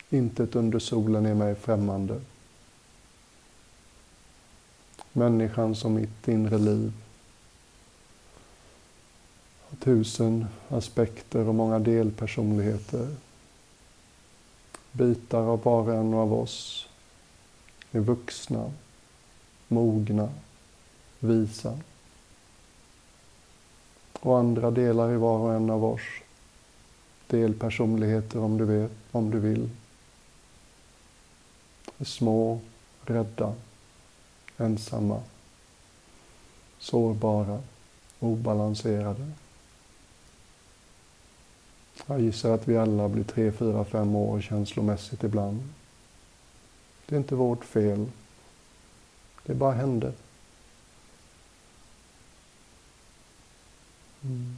Intet 0.09 0.55
under 0.55 0.79
solen 0.79 1.25
är 1.25 1.35
mig 1.35 1.55
främmande 1.55 2.21
människan 5.11 5.75
som 5.75 5.93
mitt 5.93 6.27
inre 6.27 6.57
liv. 6.57 7.02
Tusen 9.83 10.47
aspekter 10.69 11.47
och 11.47 11.55
många 11.55 11.79
delpersonligheter. 11.79 13.15
Bitar 14.91 15.39
av 15.39 15.63
var 15.63 15.81
och 15.81 15.93
en 15.93 16.13
av 16.13 16.33
oss 16.33 16.89
är 17.91 17.99
vuxna, 17.99 18.71
mogna, 19.67 20.29
visa. 21.19 21.79
Och 24.19 24.39
andra 24.39 24.71
delar 24.71 25.11
i 25.11 25.17
var 25.17 25.37
och 25.37 25.53
en 25.53 25.69
av 25.69 25.85
oss, 25.85 26.01
delpersonligheter 27.27 28.39
om 28.39 28.57
du, 28.57 28.65
vet, 28.65 28.91
om 29.11 29.31
du 29.31 29.39
vill, 29.39 29.69
är 31.97 32.05
små, 32.05 32.59
rädda, 33.01 33.53
ensamma, 34.57 35.21
sårbara, 36.79 37.61
obalanserade. 38.19 39.31
Jag 42.05 42.21
gissar 42.21 42.51
att 42.51 42.67
vi 42.67 42.77
alla 42.77 43.09
blir 43.09 43.23
tre, 43.23 43.51
fyra, 43.51 43.85
fem 43.85 44.15
år 44.15 44.41
känslomässigt 44.41 45.23
ibland. 45.23 45.69
Det 47.05 47.15
är 47.15 47.19
inte 47.19 47.35
vårt 47.35 47.65
fel. 47.65 48.05
Det 49.45 49.53
bara 49.53 49.71
hände. 49.71 50.13
Mm. 54.23 54.57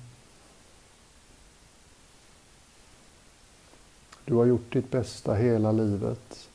Du 4.26 4.34
har 4.36 4.46
gjort 4.46 4.74
ditt 4.74 4.92
bästa 4.92 5.34
hela 5.34 5.72
livet. 5.72 6.50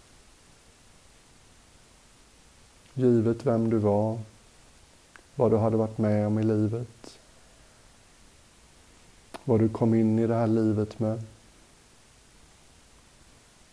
givet 2.94 3.47
vem 3.47 3.70
du 3.70 3.78
var, 3.78 4.18
vad 5.35 5.50
du 5.50 5.56
hade 5.56 5.76
varit 5.76 5.99
med 5.99 6.26
om 6.26 6.38
i 6.38 6.42
livet, 6.42 7.19
vad 9.50 9.61
du 9.61 9.69
kom 9.69 9.95
in 9.95 10.19
i 10.19 10.26
det 10.26 10.35
här 10.35 10.47
livet 10.47 10.99
med, 10.99 11.23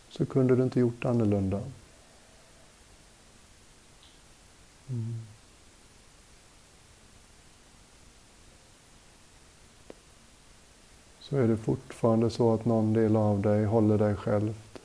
så 0.08 0.26
kunde 0.26 0.56
du 0.56 0.62
inte 0.62 0.80
gjort 0.80 1.04
annorlunda. 1.04 1.60
Mm. 4.88 5.14
Så 11.20 11.36
är 11.36 11.48
det 11.48 11.56
fortfarande 11.56 12.30
så 12.30 12.54
att 12.54 12.64
någon 12.64 12.92
del 12.92 13.16
av 13.16 13.42
dig 13.42 13.64
håller 13.64 13.98
dig 13.98 14.16
självt 14.16 14.80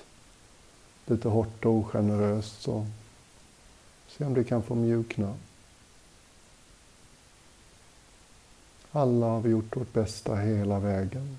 lite 1.06 1.30
hårt 1.30 1.66
och 1.66 1.72
ogeneröst 1.72 2.62
så 2.62 2.88
Se 4.08 4.26
om 4.26 4.34
det 4.34 4.44
kan 4.44 4.64
få 4.64 4.76
mjukna. 4.76 5.34
Alla 8.96 9.26
har 9.26 9.40
vi 9.40 9.50
gjort 9.50 9.78
vårt 9.78 9.94
bästa 9.94 10.36
hela 10.36 10.80
vägen. 10.80 11.38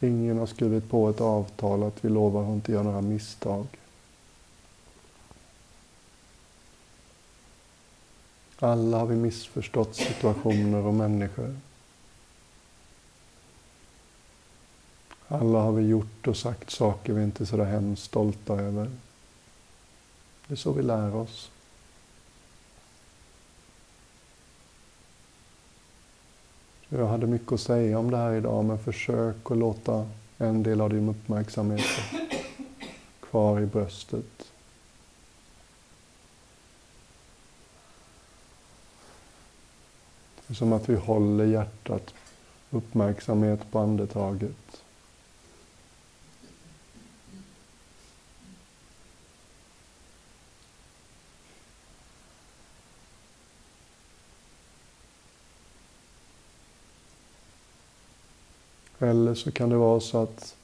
Ingen 0.00 0.38
har 0.38 0.46
skrivit 0.46 0.90
på 0.90 1.08
ett 1.08 1.20
avtal 1.20 1.82
att 1.82 2.04
vi 2.04 2.08
lovar 2.08 2.42
att 2.42 2.48
inte 2.48 2.72
göra 2.72 2.82
några 2.82 3.00
misstag. 3.00 3.66
Alla 8.58 8.98
har 8.98 9.06
vi 9.06 9.16
missförstått 9.16 9.96
situationer 9.96 10.86
och 10.86 10.94
människor. 10.94 11.56
Alla 15.28 15.58
har 15.58 15.72
vi 15.72 15.82
gjort 15.82 16.28
och 16.28 16.36
sagt 16.36 16.70
saker 16.70 17.12
vi 17.12 17.22
inte 17.22 17.42
är 17.42 17.46
så 17.46 17.56
där 17.56 17.64
hemskt 17.64 18.02
stolta 18.02 18.54
över. 18.54 18.90
Det 20.50 20.54
är 20.54 20.56
så 20.56 20.72
vi 20.72 20.82
lär 20.82 21.14
oss. 21.14 21.50
Jag 26.88 27.06
hade 27.06 27.26
mycket 27.26 27.52
att 27.52 27.60
säga 27.60 27.98
om 27.98 28.10
det 28.10 28.16
här 28.16 28.32
idag, 28.32 28.64
men 28.64 28.78
försök 28.78 29.50
att 29.50 29.58
låta 29.58 30.08
en 30.38 30.62
del 30.62 30.80
av 30.80 30.90
din 30.90 31.08
uppmärksamhet 31.08 31.84
kvar 33.20 33.60
i 33.60 33.66
bröstet. 33.66 34.52
Det 40.46 40.52
är 40.52 40.54
som 40.54 40.72
att 40.72 40.88
vi 40.88 40.94
håller 40.94 41.44
hjärtat 41.44 42.14
uppmärksamhet 42.70 43.70
på 43.70 43.78
andetaget. 43.78 44.79
Eller 59.00 59.34
så 59.34 59.50
kan 59.50 59.68
det 59.68 59.76
vara 59.76 60.00
så 60.00 60.22
att 60.22 60.56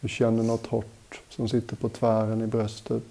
du 0.00 0.08
känner 0.08 0.42
något 0.42 0.66
hårt 0.66 1.22
som 1.28 1.48
sitter 1.48 1.76
på 1.76 1.88
tvären 1.88 2.42
i 2.42 2.46
bröstet. 2.46 3.04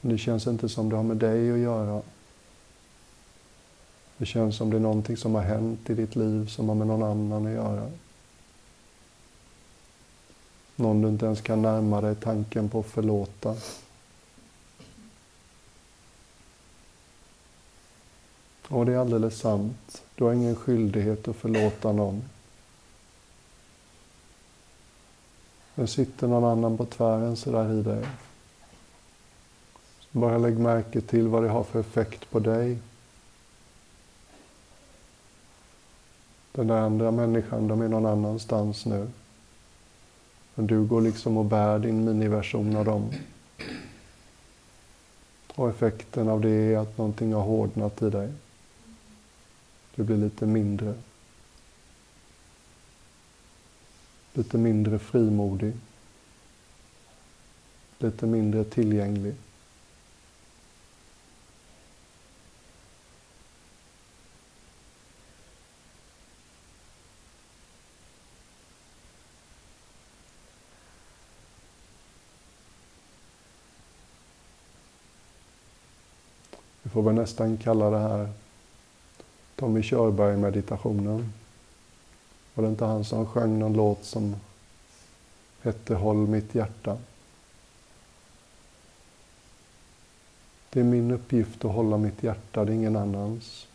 Men 0.00 0.12
det 0.12 0.18
känns 0.18 0.46
inte 0.46 0.68
som 0.68 0.88
det 0.88 0.96
har 0.96 1.02
med 1.02 1.16
dig 1.16 1.52
att 1.52 1.58
göra. 1.58 2.02
Det 4.16 4.26
känns 4.26 4.56
som 4.56 4.70
det 4.70 4.76
är 4.76 4.80
någonting 4.80 5.16
som 5.16 5.34
har 5.34 5.42
hänt 5.42 5.90
i 5.90 5.94
ditt 5.94 6.16
liv 6.16 6.46
som 6.46 6.68
har 6.68 6.76
med 6.76 6.86
någon 6.86 7.02
annan 7.02 7.46
att 7.46 7.52
göra. 7.52 7.90
Någon 10.76 11.02
du 11.02 11.08
inte 11.08 11.26
ens 11.26 11.40
kan 11.40 11.62
närma 11.62 12.00
dig 12.00 12.14
tanken 12.14 12.68
på 12.68 12.80
att 12.80 12.86
förlåta. 12.86 13.56
Och 18.68 18.86
det 18.86 18.92
är 18.92 18.98
alldeles 18.98 19.38
sant. 19.38 20.02
Du 20.14 20.24
har 20.24 20.32
ingen 20.32 20.56
skyldighet 20.56 21.28
att 21.28 21.36
förlåta 21.36 21.92
någon. 21.92 22.22
Det 25.82 25.88
sitter 25.88 26.28
någon 26.28 26.44
annan 26.44 26.76
på 26.76 26.84
tvären 26.86 27.36
sådär 27.36 27.72
i 27.72 27.82
dig. 27.82 28.04
Så 30.00 30.18
bara 30.18 30.38
lägg 30.38 30.58
märke 30.58 31.00
till 31.00 31.28
vad 31.28 31.42
det 31.42 31.48
har 31.48 31.64
för 31.64 31.80
effekt 31.80 32.30
på 32.30 32.38
dig. 32.38 32.78
Den 36.52 36.66
där 36.66 36.76
andra 36.76 37.10
människan, 37.10 37.68
de 37.68 37.80
är 37.80 37.88
någon 37.88 38.06
annanstans 38.06 38.86
nu. 38.86 39.08
Men 40.54 40.66
du 40.66 40.84
går 40.84 41.00
liksom 41.00 41.36
och 41.36 41.44
bär 41.44 41.78
din 41.78 42.04
miniversion 42.04 42.76
av 42.76 42.84
dem. 42.84 43.10
Och 45.54 45.68
effekten 45.68 46.28
av 46.28 46.40
det 46.40 46.50
är 46.50 46.78
att 46.78 46.98
någonting 46.98 47.32
har 47.32 47.42
hårdnat 47.42 48.02
i 48.02 48.10
dig. 48.10 48.32
Du 49.94 50.02
blir 50.02 50.16
lite 50.16 50.46
mindre. 50.46 50.94
Lite 54.34 54.58
mindre 54.58 54.98
frimodig. 54.98 55.72
Lite 57.98 58.26
mindre 58.26 58.64
tillgänglig. 58.64 59.34
Vi 76.82 76.90
får 76.90 77.02
väl 77.02 77.14
nästan 77.14 77.56
kalla 77.56 77.90
det 77.90 77.98
här 77.98 78.28
Tommy 79.56 79.82
Körberg-meditationen. 79.82 81.32
Var 82.54 82.64
det 82.64 82.70
inte 82.70 82.84
han 82.84 83.04
som 83.04 83.26
sjöng 83.26 83.58
någon 83.58 83.72
låt 83.72 84.04
som 84.04 84.36
hette 85.62 85.94
Håll 85.94 86.16
mitt 86.16 86.54
hjärta? 86.54 86.98
Det 90.70 90.80
är 90.80 90.84
min 90.84 91.10
uppgift 91.10 91.64
att 91.64 91.72
hålla 91.72 91.98
mitt 91.98 92.22
hjärta, 92.22 92.64
det 92.64 92.72
är 92.72 92.74
ingen 92.74 92.96
annans. 92.96 93.66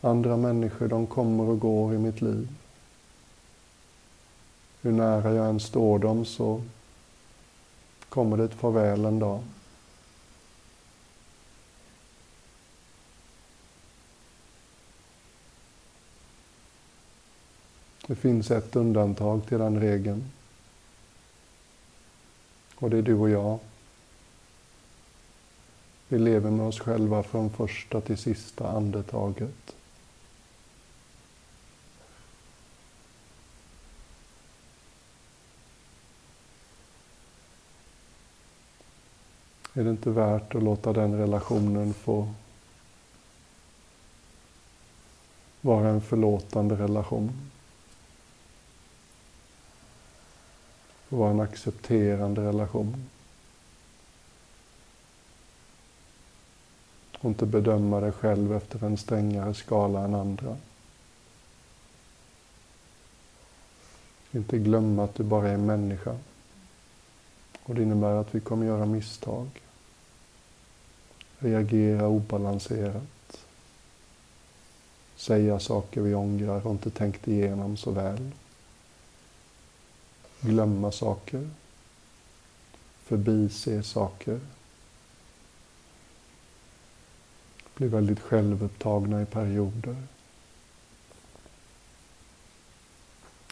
Andra 0.00 0.36
människor, 0.36 0.88
de 0.88 1.06
kommer 1.06 1.44
och 1.44 1.60
går 1.60 1.94
i 1.94 1.98
mitt 1.98 2.20
liv. 2.20 2.48
Hur 4.80 4.92
nära 4.92 5.34
jag 5.34 5.48
än 5.48 5.60
står 5.60 5.98
dem 5.98 6.24
så 6.24 6.62
kommer 8.08 8.36
det 8.36 8.44
ett 8.44 8.54
farväl 8.54 9.04
en 9.04 9.18
dag. 9.18 9.42
Det 18.06 18.14
finns 18.14 18.50
ett 18.50 18.76
undantag 18.76 19.46
till 19.46 19.58
den 19.58 19.80
regeln. 19.80 20.30
Och 22.76 22.90
det 22.90 22.98
är 22.98 23.02
du 23.02 23.14
och 23.14 23.30
jag. 23.30 23.58
Vi 26.08 26.18
lever 26.18 26.50
med 26.50 26.66
oss 26.66 26.80
själva 26.80 27.22
från 27.22 27.50
första 27.50 28.00
till 28.00 28.18
sista 28.18 28.68
andetaget. 28.68 29.74
Är 39.72 39.84
det 39.84 39.90
inte 39.90 40.10
värt 40.10 40.54
att 40.54 40.62
låta 40.62 40.92
den 40.92 41.18
relationen 41.18 41.94
få 41.94 42.32
vara 45.60 45.88
en 45.88 46.00
förlåtande 46.00 46.74
relation? 46.74 47.50
Och 51.08 51.18
vara 51.18 51.30
en 51.30 51.40
accepterande 51.40 52.40
relation. 52.40 53.06
Och 57.18 57.24
inte 57.24 57.46
bedöma 57.46 58.00
dig 58.00 58.12
själv 58.12 58.56
efter 58.56 58.84
en 58.84 58.96
strängare 58.96 59.54
skala 59.54 60.04
än 60.04 60.14
andra. 60.14 60.56
Inte 64.32 64.58
glömma 64.58 65.04
att 65.04 65.14
du 65.14 65.22
bara 65.22 65.48
är 65.48 65.56
människa. 65.56 66.16
Och 67.62 67.74
det 67.74 67.82
innebär 67.82 68.14
att 68.14 68.34
vi 68.34 68.40
kommer 68.40 68.66
göra 68.66 68.86
misstag. 68.86 69.46
Reagera 71.38 72.08
obalanserat. 72.08 73.46
Säga 75.16 75.60
saker 75.60 76.00
vi 76.00 76.14
ångrar 76.14 76.66
och 76.66 76.72
inte 76.72 76.90
tänkt 76.90 77.28
igenom 77.28 77.76
så 77.76 77.90
väl 77.90 78.30
glömma 80.40 80.92
saker, 80.92 81.50
förbise 83.04 83.82
saker, 83.82 84.40
bli 87.74 87.88
väldigt 87.88 88.20
självupptagna 88.20 89.22
i 89.22 89.26
perioder. 89.26 89.96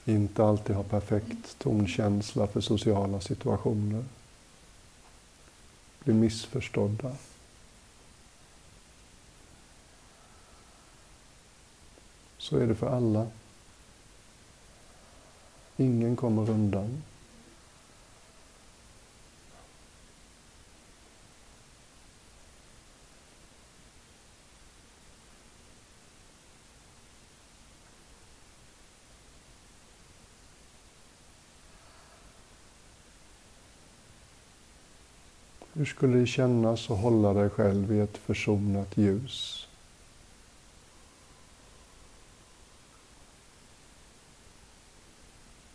Inte 0.05 0.44
alltid 0.44 0.77
ha 0.77 0.83
perfekt 0.83 1.59
tonkänsla 1.59 2.47
för 2.47 2.61
sociala 2.61 3.20
situationer. 3.20 4.05
Bli 6.05 6.14
missförstådda. 6.14 7.12
Så 12.38 12.57
är 12.57 12.66
det 12.66 12.75
för 12.75 12.97
alla. 12.97 13.27
Ingen 15.76 16.16
kommer 16.16 16.50
undan. 16.50 17.02
Hur 35.76 35.84
skulle 35.84 36.18
det 36.18 36.26
kännas 36.26 36.90
att 36.90 36.98
hålla 36.98 37.32
dig 37.32 37.50
själv 37.50 37.92
i 37.92 38.00
ett 38.00 38.16
försonat 38.16 38.96
ljus? 38.96 39.63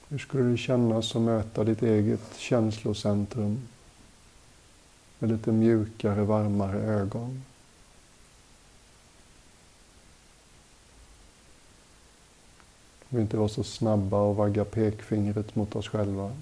Hur 0.10 0.18
skulle 0.18 0.44
det 0.44 0.58
kännas 0.58 1.16
att 1.16 1.22
möta 1.22 1.64
ditt 1.64 1.82
eget 1.82 2.38
känslocentrum 2.38 3.68
med 5.20 5.32
lite 5.32 5.52
mjukare, 5.52 6.24
varmare 6.24 6.80
ögon? 6.80 7.44
Vi 13.10 13.22
inte 13.22 13.38
vara 13.38 13.50
så 13.50 13.64
snabba 13.64 14.18
och 14.18 14.36
vagga 14.36 14.66
pekfingret 14.66 15.56
mot 15.56 15.76
oss 15.76 15.88
själva. 15.88 16.36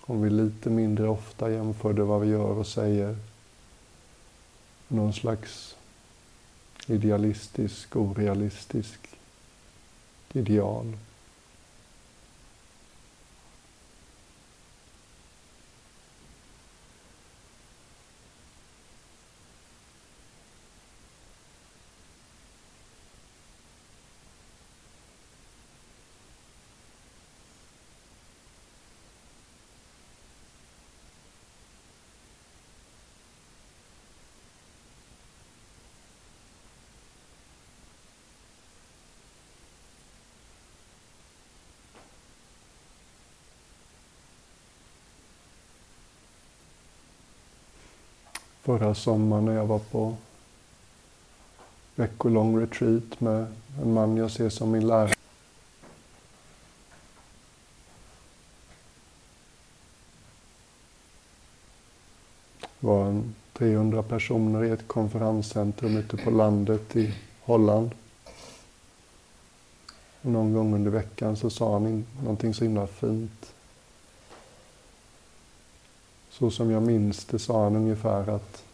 Om 0.00 0.22
vi 0.22 0.30
lite 0.30 0.70
mindre 0.70 1.08
ofta 1.08 1.50
jämförde 1.50 2.02
vad 2.02 2.20
vi 2.20 2.28
gör 2.28 2.58
och 2.58 2.66
säger 2.66 3.16
någon 4.88 5.12
slags 5.12 5.76
idealistisk, 6.88 7.96
orealistisk 7.96 8.98
ideal. 10.34 10.86
Förra 48.78 48.94
sommaren 48.94 49.44
när 49.44 49.52
jag 49.52 49.66
var 49.66 49.78
på 49.78 50.14
veckolång 51.94 52.60
retreat 52.60 53.20
med 53.20 53.46
en 53.82 53.92
man 53.92 54.16
jag 54.16 54.30
ser 54.30 54.48
som 54.48 54.70
min 54.70 54.86
lärare. 54.86 55.12
Det 62.80 62.86
var 62.86 63.06
en 63.06 63.34
300 63.52 64.02
personer 64.02 64.64
i 64.64 64.70
ett 64.70 64.88
konferenscentrum 64.88 65.96
ute 65.96 66.16
på 66.16 66.30
landet 66.30 66.96
i 66.96 67.14
Holland. 67.42 67.90
någon 70.22 70.52
gång 70.52 70.74
under 70.74 70.90
veckan 70.90 71.36
så 71.36 71.50
sa 71.50 71.72
han 71.72 72.06
någonting 72.22 72.54
så 72.54 72.64
himla 72.64 72.86
fint. 72.86 73.52
Så 76.32 76.50
som 76.50 76.70
jag 76.70 76.82
minns 76.82 77.24
det 77.24 77.38
sa 77.38 77.64
han 77.64 77.76
ungefär 77.76 78.28
att 78.28 78.64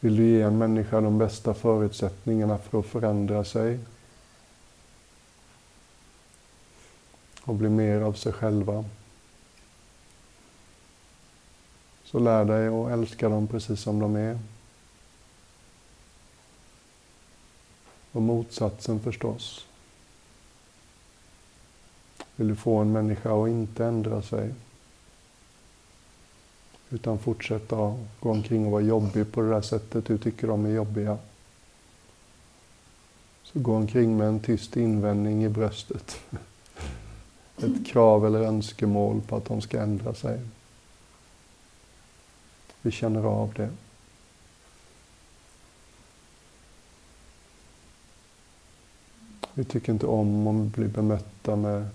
Vill 0.00 0.16
du 0.16 0.26
ge 0.26 0.42
en 0.42 0.58
människa 0.58 1.00
de 1.00 1.18
bästa 1.18 1.54
förutsättningarna 1.54 2.58
för 2.58 2.80
att 2.80 2.86
förändra 2.86 3.44
sig 3.44 3.78
och 7.42 7.54
bli 7.54 7.68
mer 7.68 8.00
av 8.00 8.12
sig 8.12 8.32
själva 8.32 8.84
så 12.04 12.18
lär 12.18 12.44
dig 12.44 12.68
att 12.68 12.90
älska 12.90 13.28
dem 13.28 13.46
precis 13.46 13.80
som 13.80 13.98
de 13.98 14.16
är. 14.16 14.38
Och 18.12 18.22
motsatsen 18.22 19.00
förstås. 19.00 19.67
Vill 22.38 22.48
du 22.48 22.56
få 22.56 22.76
en 22.76 22.92
människa 22.92 23.42
att 23.42 23.48
inte 23.48 23.84
ändra 23.84 24.22
sig 24.22 24.54
utan 26.90 27.18
fortsätta 27.18 27.76
gå 28.20 28.30
omkring 28.30 28.66
och 28.66 28.72
vara 28.72 28.82
jobbig 28.82 29.32
på 29.32 29.40
det 29.40 29.48
där 29.48 29.60
sättet 29.60 30.06
du 30.06 30.18
tycker 30.18 30.46
de 30.46 30.64
är 30.64 30.70
jobbiga. 30.70 31.18
Så 33.42 33.58
gå 33.58 33.76
omkring 33.76 34.16
med 34.16 34.28
en 34.28 34.40
tyst 34.40 34.76
invändning 34.76 35.44
i 35.44 35.48
bröstet. 35.48 36.20
Ett 37.56 37.86
krav 37.86 38.26
eller 38.26 38.40
önskemål 38.40 39.20
på 39.20 39.36
att 39.36 39.44
de 39.44 39.60
ska 39.60 39.80
ändra 39.80 40.14
sig. 40.14 40.40
Vi 42.82 42.90
känner 42.90 43.24
av 43.24 43.52
det. 43.56 43.70
Vi 49.54 49.64
tycker 49.64 49.92
inte 49.92 50.06
om 50.06 50.46
om 50.46 50.62
vi 50.62 50.68
blir 50.68 50.88
bemötta 50.88 51.56
med 51.56 51.88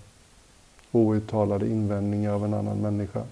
outtalade 0.94 1.68
invändningar 1.68 2.32
av 2.32 2.44
en 2.44 2.54
annan 2.54 2.78
människa. 2.78 3.24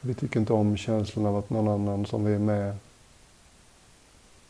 Vi 0.00 0.14
tycker 0.14 0.40
inte 0.40 0.52
om 0.52 0.76
känslan 0.76 1.26
av 1.26 1.36
att 1.36 1.50
någon 1.50 1.68
annan 1.68 2.06
som 2.06 2.24
vi 2.24 2.34
är 2.34 2.38
med 2.38 2.76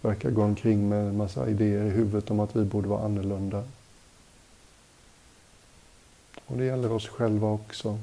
verkar 0.00 0.30
gå 0.30 0.42
omkring 0.42 0.88
med 0.88 1.08
en 1.08 1.16
massa 1.16 1.48
idéer 1.48 1.84
i 1.84 1.90
huvudet 1.90 2.30
om 2.30 2.40
att 2.40 2.56
vi 2.56 2.64
borde 2.64 2.88
vara 2.88 3.04
annorlunda. 3.04 3.64
Och 6.46 6.56
det 6.56 6.64
gäller 6.64 6.92
oss 6.92 7.08
själva 7.08 7.48
också. 7.48 7.98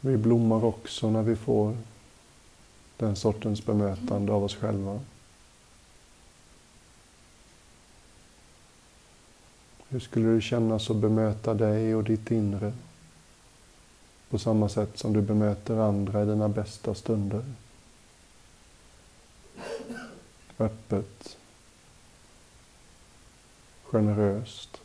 Vi 0.00 0.16
blommar 0.16 0.64
också 0.64 1.10
när 1.10 1.22
vi 1.22 1.36
får 1.36 1.76
den 2.96 3.16
sortens 3.16 3.64
bemötande 3.64 4.32
av 4.32 4.44
oss 4.44 4.56
själva. 4.56 5.00
Hur 9.88 10.00
skulle 10.00 10.28
det 10.28 10.40
kännas 10.40 10.90
att 10.90 10.96
bemöta 10.96 11.54
dig 11.54 11.94
och 11.94 12.04
ditt 12.04 12.30
inre 12.30 12.72
på 14.28 14.38
samma 14.38 14.68
sätt 14.68 14.98
som 14.98 15.12
du 15.12 15.22
bemöter 15.22 15.76
andra 15.76 16.22
i 16.22 16.26
dina 16.26 16.48
bästa 16.48 16.94
stunder? 16.94 17.44
Öppet, 20.58 21.36
generöst, 23.82 24.80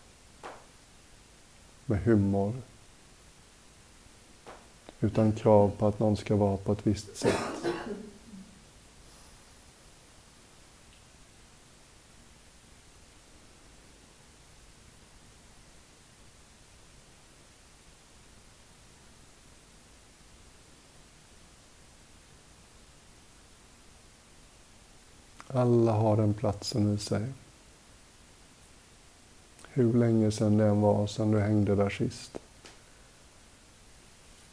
med 1.86 2.04
humor, 2.04 2.54
utan 5.00 5.32
krav 5.32 5.72
på 5.78 5.88
att 5.88 6.00
någon 6.00 6.18
ska 6.18 6.36
vara 6.36 6.58
på 6.58 6.72
ett 6.72 6.88
visst 6.88 7.18
sätt. 7.18 7.60
Alla 25.54 25.92
har 25.92 26.18
den 26.18 26.34
platsen 26.34 26.94
i 26.94 26.98
sig. 26.98 27.26
Hur 29.70 29.94
länge 29.94 30.32
sedan 30.32 30.58
det 30.58 30.66
än 30.66 30.82
var 30.82 31.08
sedan 31.08 31.32
du 31.32 31.40
hängde 31.40 31.76
där 31.76 31.90
sist. 31.90 32.39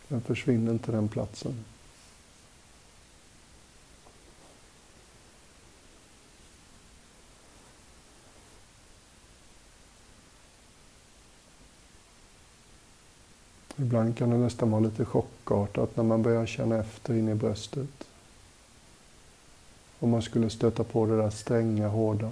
Den 0.09 0.21
försvinner 0.21 0.73
inte 0.73 0.93
den 0.93 1.09
platsen. 1.09 1.65
Ibland 13.77 14.17
kan 14.17 14.31
det 14.31 14.37
nästan 14.37 14.71
vara 14.71 14.81
lite 14.81 15.05
chockartat 15.05 15.97
när 15.97 16.05
man 16.05 16.23
börjar 16.23 16.47
känna 16.47 16.77
efter 16.77 17.15
in 17.15 17.29
i 17.29 17.35
bröstet. 17.35 18.09
Om 19.99 20.11
man 20.11 20.23
skulle 20.23 20.51
stöta 20.51 20.85
på 20.85 21.07
det 21.07 21.17
där 21.17 21.31
stränga, 21.31 21.89
hårda. 21.89 22.31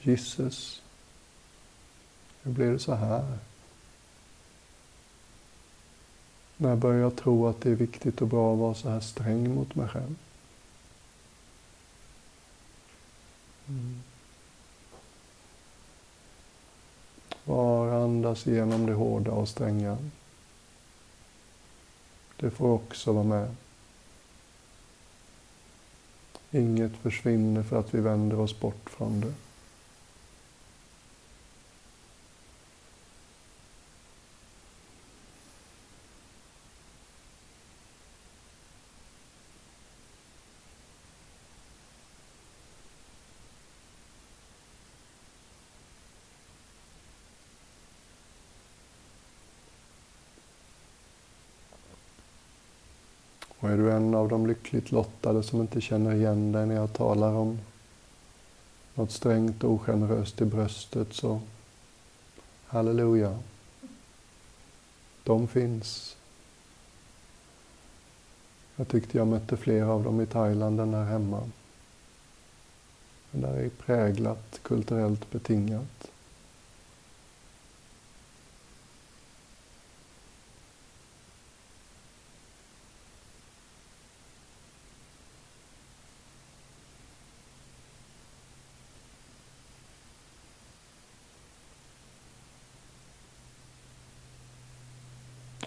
Gisses, 0.00 0.82
hur 2.42 2.52
blir 2.52 2.72
det 2.72 2.78
så 2.78 2.94
här? 2.94 3.38
När 6.56 6.76
börjar 6.76 7.00
jag 7.00 7.16
tro 7.16 7.46
att 7.46 7.60
det 7.60 7.70
är 7.70 7.74
viktigt 7.74 8.22
och 8.22 8.28
bra 8.28 8.52
att 8.52 8.58
vara 8.58 8.74
så 8.74 8.88
här 8.88 9.00
sträng 9.00 9.54
mot 9.54 9.74
mig 9.74 9.88
själv? 9.88 10.14
Mm. 13.68 14.02
Bara 17.44 18.04
andas 18.04 18.46
igenom 18.46 18.86
det 18.86 18.92
hårda 18.92 19.30
och 19.30 19.48
stränga. 19.48 19.98
Det 22.36 22.50
får 22.50 22.68
också 22.68 23.12
vara 23.12 23.24
med. 23.24 23.56
Inget 26.50 26.92
försvinner 26.96 27.62
för 27.62 27.80
att 27.80 27.94
vi 27.94 28.00
vänder 28.00 28.40
oss 28.40 28.60
bort 28.60 28.90
från 28.90 29.20
det. 29.20 29.32
Är 53.74 53.78
du 53.78 53.92
en 53.92 54.14
av 54.14 54.28
de 54.28 54.46
lyckligt 54.46 54.92
lottade 54.92 55.42
som 55.42 55.60
inte 55.60 55.80
känner 55.80 56.14
igen 56.14 56.52
dig 56.52 56.66
när 56.66 56.74
jag 56.74 56.92
talar 56.92 57.32
om 57.32 57.58
något 58.94 59.10
strängt 59.10 59.64
och 59.64 59.70
ogeneröst 59.70 60.40
i 60.40 60.44
bröstet 60.44 61.12
så 61.12 61.40
halleluja. 62.66 63.38
De 65.24 65.48
finns. 65.48 66.16
Jag 68.76 68.88
tyckte 68.88 69.18
jag 69.18 69.26
mötte 69.26 69.56
flera 69.56 69.88
av 69.88 70.04
dem 70.04 70.20
i 70.20 70.26
Thailand 70.26 70.80
än 70.80 70.94
här 70.94 71.04
hemma. 71.04 71.50
Det 73.30 73.40
där 73.40 73.54
är 73.54 73.68
präglat, 73.68 74.60
kulturellt 74.62 75.30
betingat. 75.30 76.10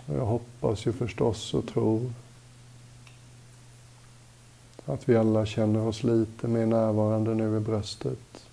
Jag 0.08 0.26
hoppas 0.78 0.88
ju 0.88 0.94
förstås 0.94 1.54
och 1.54 1.68
tror 1.68 2.14
att 4.86 5.10
vi 5.10 5.16
alla 5.16 5.46
känner 5.46 5.88
oss 5.88 6.04
lite 6.04 6.48
mer 6.48 6.66
närvarande 6.66 7.36
nu 7.36 7.58
i 7.58 7.60
bröstet. 7.60 8.46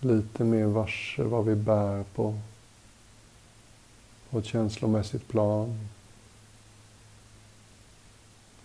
Lite 0.00 0.44
mer 0.44 0.66
varse 0.66 1.22
vad 1.22 1.44
vi 1.44 1.54
bär 1.54 2.04
på, 2.14 2.38
på 4.30 4.38
ett 4.38 4.46
känslomässigt 4.46 5.28
plan. 5.28 5.88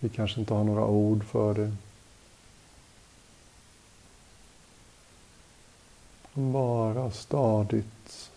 Vi 0.00 0.08
kanske 0.08 0.40
inte 0.40 0.54
har 0.54 0.64
några 0.64 0.86
ord 0.86 1.24
för 1.24 1.54
det. 1.54 1.76
Bara 6.34 7.10
stadigt 7.10 7.95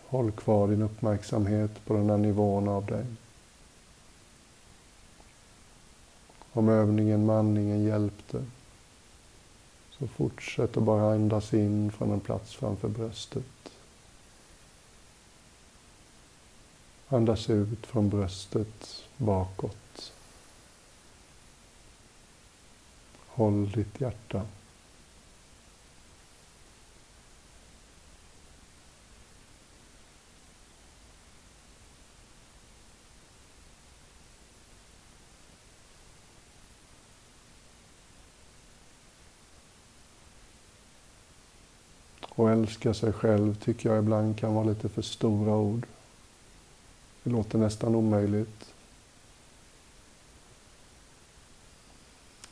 Håll 0.10 0.32
kvar 0.32 0.68
din 0.68 0.82
uppmärksamhet 0.82 1.86
på 1.86 1.94
den 1.94 2.10
här 2.10 2.18
nivån 2.18 2.68
av 2.68 2.86
dig. 2.86 3.06
Om 6.52 6.70
övningen 6.70 7.26
med 7.26 7.36
andningen 7.36 7.84
hjälpte, 7.84 8.46
så 9.92 10.08
fortsätt 10.08 10.78
att 10.78 10.84
bara 10.84 11.14
andas 11.14 11.54
in 11.54 11.92
från 11.92 12.12
en 12.12 12.20
plats 12.20 12.56
framför 12.56 12.88
bröstet. 12.88 13.72
Andas 17.08 17.50
ut 17.50 17.86
från 17.86 18.10
bröstet 18.10 19.04
bakåt. 19.18 20.12
Håll 23.28 23.72
ditt 23.72 24.02
hjärta. 24.02 24.42
Och 42.40 42.52
älska 42.52 42.94
sig 42.94 43.14
själv 43.14 43.56
tycker 43.56 43.90
jag 43.90 44.00
ibland 44.00 44.38
kan 44.38 44.54
vara 44.54 44.66
lite 44.66 44.90
för 44.90 45.02
stora 45.02 45.56
ord. 45.56 45.86
Det 47.24 47.30
låter 47.30 47.58
nästan 47.58 47.96
omöjligt. 47.96 48.74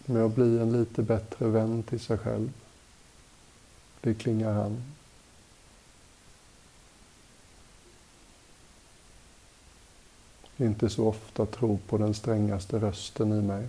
Men 0.06 0.26
att 0.26 0.36
bli 0.36 0.60
en 0.60 0.72
lite 0.72 1.02
bättre 1.02 1.48
vän 1.48 1.84
till 1.84 2.00
sig 2.00 2.18
själv. 2.18 2.54
Det 4.02 4.14
klingar 4.14 4.54
han. 4.54 4.84
Inte 10.58 10.90
så 10.90 11.08
ofta 11.08 11.46
tro 11.46 11.78
på 11.78 11.98
den 11.98 12.14
strängaste 12.14 12.80
rösten 12.80 13.32
i 13.32 13.42
mig. 13.42 13.68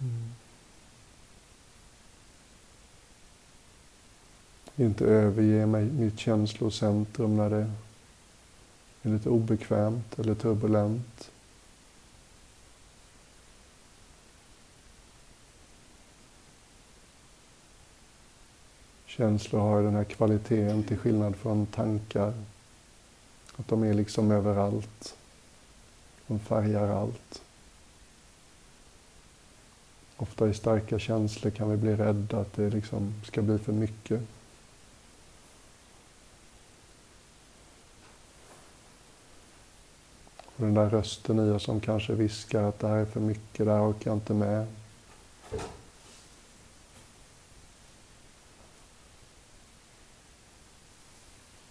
Mm. 0.00 0.32
Inte 4.76 5.04
överge 5.04 5.66
mig, 5.66 5.84
mitt 5.84 6.18
känslocentrum 6.18 7.36
när 7.36 7.50
det 7.50 7.70
är 9.02 9.10
lite 9.10 9.28
obekvämt 9.28 10.18
eller 10.18 10.34
turbulent. 10.34 11.30
Känslor 19.06 19.60
har 19.60 19.82
den 19.82 19.94
här 19.94 20.04
kvaliteten 20.04 20.82
till 20.82 20.98
skillnad 20.98 21.36
från 21.36 21.66
tankar. 21.66 22.32
Att 23.56 23.68
de 23.68 23.82
är 23.82 23.94
liksom 23.94 24.30
överallt. 24.30 25.16
De 26.26 26.38
färgar 26.38 26.88
allt. 26.88 27.42
Ofta 30.16 30.48
i 30.48 30.54
starka 30.54 30.98
känslor 30.98 31.50
kan 31.50 31.70
vi 31.70 31.76
bli 31.76 31.96
rädda 31.96 32.40
att 32.40 32.52
det 32.52 32.70
liksom 32.70 33.14
ska 33.24 33.42
bli 33.42 33.58
för 33.58 33.72
mycket. 33.72 34.20
Och 40.56 40.64
den 40.64 40.74
där 40.74 40.90
rösten 40.90 41.38
i 41.48 41.50
oss 41.50 41.62
som 41.62 41.80
kanske 41.80 42.12
viskar 42.12 42.62
att 42.62 42.78
det 42.78 42.88
här 42.88 42.96
är 42.96 43.04
för 43.04 43.20
mycket, 43.20 43.66
det 43.66 43.72
här 43.72 43.90
orkar 43.90 44.10
jag 44.10 44.16
inte 44.16 44.34
med. 44.34 44.66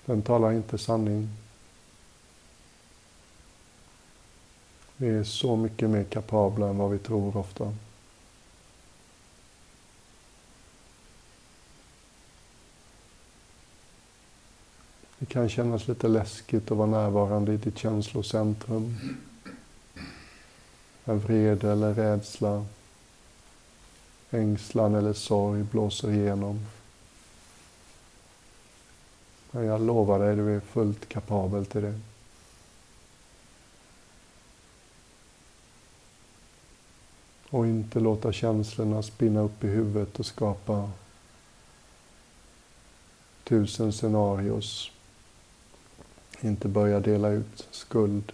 Den 0.06 0.22
talar 0.22 0.52
inte 0.52 0.78
sanning. 0.78 1.30
Vi 4.98 5.10
är 5.10 5.24
så 5.24 5.56
mycket 5.56 5.90
mer 5.90 6.04
kapabla 6.04 6.68
än 6.68 6.78
vad 6.78 6.92
vi 6.92 7.00
tror 7.00 7.38
ofta. 7.38 7.74
Det 15.20 15.26
kan 15.26 15.50
kännas 15.50 15.88
lite 15.88 16.08
läskigt 16.08 16.72
att 16.72 16.78
vara 16.78 16.90
närvarande 16.90 17.54
i 17.54 17.58
ditt 17.58 17.78
känslocentrum. 17.78 18.98
När 21.04 21.16
vrede 21.16 21.72
eller 21.72 21.94
rädsla, 21.94 22.66
ängslan 24.32 24.96
eller 24.96 25.14
sorg 25.14 25.64
blåser 25.64 26.12
igenom. 26.12 26.66
Men 29.52 29.66
jag 29.66 29.82
lovar 29.82 30.20
dig, 30.20 30.36
du 30.36 30.56
är 30.56 30.60
fullt 30.60 31.10
kapabel 31.10 31.66
till 31.66 31.82
det. 31.82 32.00
Och 37.50 37.68
inte 37.68 38.00
låta 38.00 38.32
känslorna 38.32 39.04
spinna 39.04 39.42
upp 39.42 39.64
i 39.64 39.68
huvudet 39.68 40.20
och 40.20 40.26
skapa 40.26 40.90
tusen 43.44 43.94
scenarios 43.94 44.92
inte 46.42 46.68
börja 46.68 47.00
dela 47.00 47.30
ut 47.30 47.68
skuld. 47.72 48.32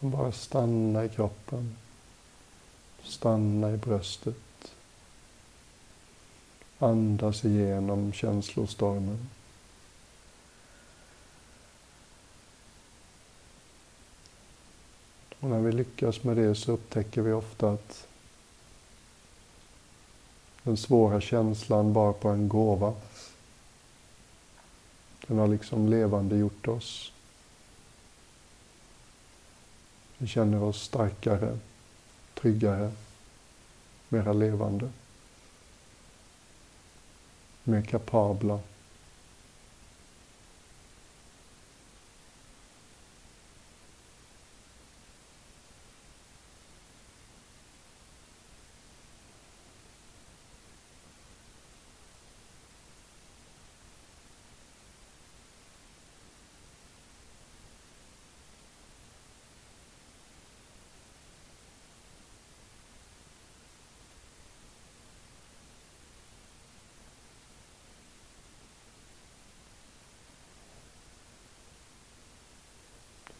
Bara 0.00 0.32
stanna 0.32 1.04
i 1.04 1.08
kroppen. 1.08 1.76
Stanna 3.02 3.72
i 3.72 3.76
bröstet. 3.76 4.36
Andas 6.78 7.44
igenom 7.44 8.12
känslostormen. 8.12 9.28
Och 15.40 15.50
när 15.50 15.60
vi 15.60 15.72
lyckas 15.72 16.22
med 16.22 16.36
det 16.36 16.54
så 16.54 16.72
upptäcker 16.72 17.22
vi 17.22 17.32
ofta 17.32 17.70
att 17.70 18.06
den 20.62 20.76
svåra 20.76 21.20
känslan 21.20 21.92
bar 21.92 22.12
på 22.12 22.28
en 22.28 22.48
gåva. 22.48 22.94
Den 25.26 25.38
har 25.38 25.48
liksom 25.48 25.88
levande 25.88 26.36
gjort 26.36 26.68
oss. 26.68 27.12
Vi 30.18 30.26
känner 30.26 30.62
oss 30.62 30.82
starkare, 30.82 31.58
tryggare, 32.34 32.92
mera 34.08 34.32
levande, 34.32 34.90
mer 37.64 37.82
kapabla. 37.82 38.60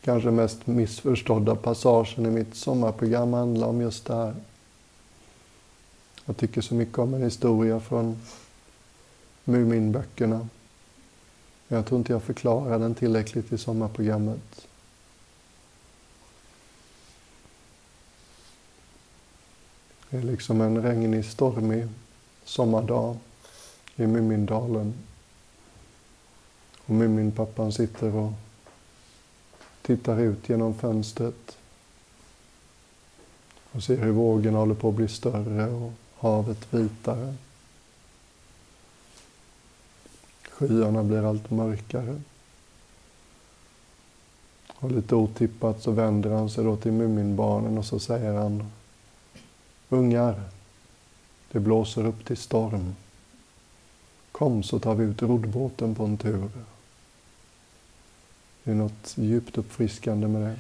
Kanske 0.05 0.31
mest 0.31 0.67
missförstådda 0.67 1.57
passagen 1.57 2.27
i 2.27 2.31
mitt 2.31 2.55
sommarprogram 2.55 3.33
handlar 3.33 3.67
om 3.67 3.81
just 3.81 4.07
det 4.07 4.15
här. 4.15 4.35
Jag 6.25 6.37
tycker 6.37 6.61
så 6.61 6.75
mycket 6.75 6.99
om 6.99 7.15
en 7.15 7.23
historia 7.23 7.81
från 7.81 8.21
Muminböckerna. 9.45 10.49
Jag 11.69 11.87
tror 11.87 11.99
inte 11.99 12.13
jag 12.13 12.23
förklarar 12.23 12.79
den 12.79 12.95
tillräckligt 12.95 13.53
i 13.53 13.59
sommarprogrammet. 13.59 14.67
Det 20.11 20.17
är 20.17 20.23
liksom 20.23 20.61
en 20.61 20.83
regnig, 20.83 21.25
stormig 21.25 21.89
sommardag 22.45 23.17
i 23.97 24.07
Mumindalen. 24.07 24.95
Och 26.87 26.95
Muminpappan 26.95 27.73
sitter 27.73 28.15
och 28.15 28.33
tittar 29.87 30.21
ut 30.21 30.49
genom 30.49 30.75
fönstret 30.75 31.59
och 33.73 33.83
ser 33.83 33.97
hur 33.97 34.11
vågorna 34.11 34.59
håller 34.59 34.75
på 34.75 34.89
att 34.89 34.95
bli 34.95 35.09
större 35.09 35.71
och 35.71 35.93
havet 36.19 36.75
vitare. 36.75 37.35
Skyarna 40.43 41.03
blir 41.03 41.29
allt 41.29 41.51
mörkare. 41.51 42.21
Och 44.75 44.91
lite 44.91 45.15
otippat 45.15 45.83
så 45.83 45.91
vänder 45.91 46.31
han 46.31 46.51
sig 46.51 46.65
då 46.65 46.77
till 46.77 46.93
Muminbarnen 46.93 47.79
och 47.79 47.85
så 47.85 47.99
säger 47.99 48.33
han 48.33 48.71
Ungar, 49.89 50.43
det 51.53 51.61
blåser 51.61 52.07
upp 52.07 52.25
till 52.25 52.37
storm. 52.37 52.95
Kom 54.33 54.63
så 54.63 54.79
tar 54.79 54.95
vi 54.95 55.05
ut 55.05 55.23
roddbåten 55.23 55.95
på 55.95 56.05
en 56.05 56.17
tur. 56.17 56.51
Det 58.65 58.71
är 58.71 58.75
något 58.75 59.13
djupt 59.19 59.59
uppfriskande 59.59 60.29
med 60.29 60.43
det. 60.43 60.59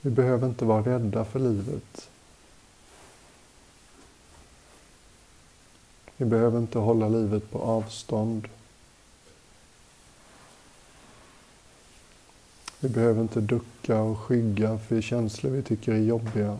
Vi 0.00 0.10
behöver 0.10 0.46
inte 0.48 0.64
vara 0.64 0.82
rädda 0.82 1.24
för 1.24 1.38
livet. 1.38 2.10
Vi 6.16 6.24
behöver 6.24 6.58
inte 6.58 6.78
hålla 6.78 7.08
livet 7.08 7.50
på 7.50 7.58
avstånd. 7.58 8.48
Vi 12.80 12.88
behöver 12.88 13.22
inte 13.22 13.40
ducka 13.40 14.00
och 14.00 14.18
skygga 14.18 14.78
för 14.78 15.00
känslor 15.00 15.50
vi 15.50 15.62
tycker 15.62 15.92
är 15.92 15.98
jobbiga. 15.98 16.58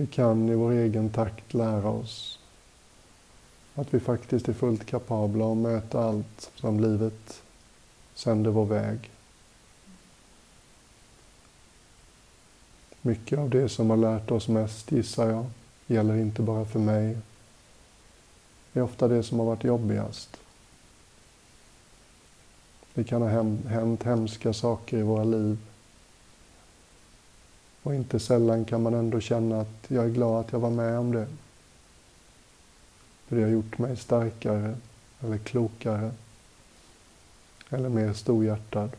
Vi 0.00 0.06
kan 0.06 0.48
i 0.48 0.54
vår 0.54 0.72
egen 0.72 1.10
takt 1.10 1.54
lära 1.54 1.88
oss 1.88 2.38
att 3.74 3.94
vi 3.94 4.00
faktiskt 4.00 4.48
är 4.48 4.52
fullt 4.52 4.86
kapabla 4.86 5.52
att 5.52 5.56
möta 5.56 6.04
allt 6.04 6.50
som 6.54 6.80
livet 6.80 7.42
sänder 8.14 8.50
vår 8.50 8.64
väg. 8.64 9.10
Mycket 13.02 13.38
av 13.38 13.50
det 13.50 13.68
som 13.68 13.90
har 13.90 13.96
lärt 13.96 14.30
oss 14.30 14.48
mest, 14.48 14.92
gissar 14.92 15.30
jag, 15.30 15.46
gäller 15.86 16.16
inte 16.16 16.42
bara 16.42 16.64
för 16.64 16.78
mig. 16.78 17.18
Det 18.72 18.80
är 18.80 18.84
ofta 18.84 19.08
det 19.08 19.22
som 19.22 19.38
har 19.38 19.46
varit 19.46 19.64
jobbigast. 19.64 20.36
Det 22.94 23.04
kan 23.04 23.22
ha 23.22 23.28
hänt 23.68 24.02
hemska 24.02 24.52
saker 24.52 24.98
i 24.98 25.02
våra 25.02 25.24
liv 25.24 25.58
och 27.82 27.94
inte 27.94 28.18
sällan 28.18 28.64
kan 28.64 28.82
man 28.82 28.94
ändå 28.94 29.20
känna 29.20 29.60
att 29.60 29.84
jag 29.88 30.04
är 30.04 30.08
glad 30.10 30.40
att 30.40 30.52
jag 30.52 30.58
var 30.60 30.70
med 30.70 30.98
om 30.98 31.12
det. 31.12 31.26
För 33.26 33.36
det 33.36 33.42
har 33.42 33.50
gjort 33.50 33.78
mig 33.78 33.96
starkare, 33.96 34.74
eller 35.20 35.38
klokare, 35.38 36.10
eller 37.70 37.88
mer 37.88 38.12
storhjärtad. 38.12 38.90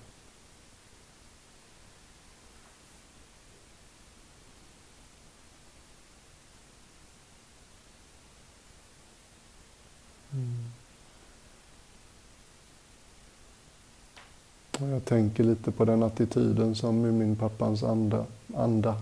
Jag 14.90 15.06
tänker 15.06 15.44
lite 15.44 15.72
på 15.72 15.86
den 15.86 16.04
attityden 16.04 16.76
som 16.76 17.02
Muminpappans 17.02 17.84
anda, 17.84 18.26
anda. 18.56 19.02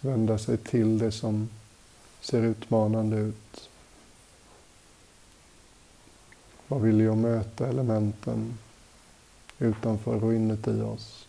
Vända 0.00 0.38
sig 0.38 0.56
till 0.56 0.98
det 0.98 1.12
som 1.12 1.48
ser 2.20 2.42
utmanande 2.42 3.16
ut. 3.16 3.70
Vad 6.68 6.80
vill 6.80 7.00
jag 7.00 7.16
möta 7.16 7.68
elementen 7.68 8.58
utanför 9.58 10.24
och 10.24 10.34
inuti 10.34 10.80
oss? 10.80 11.26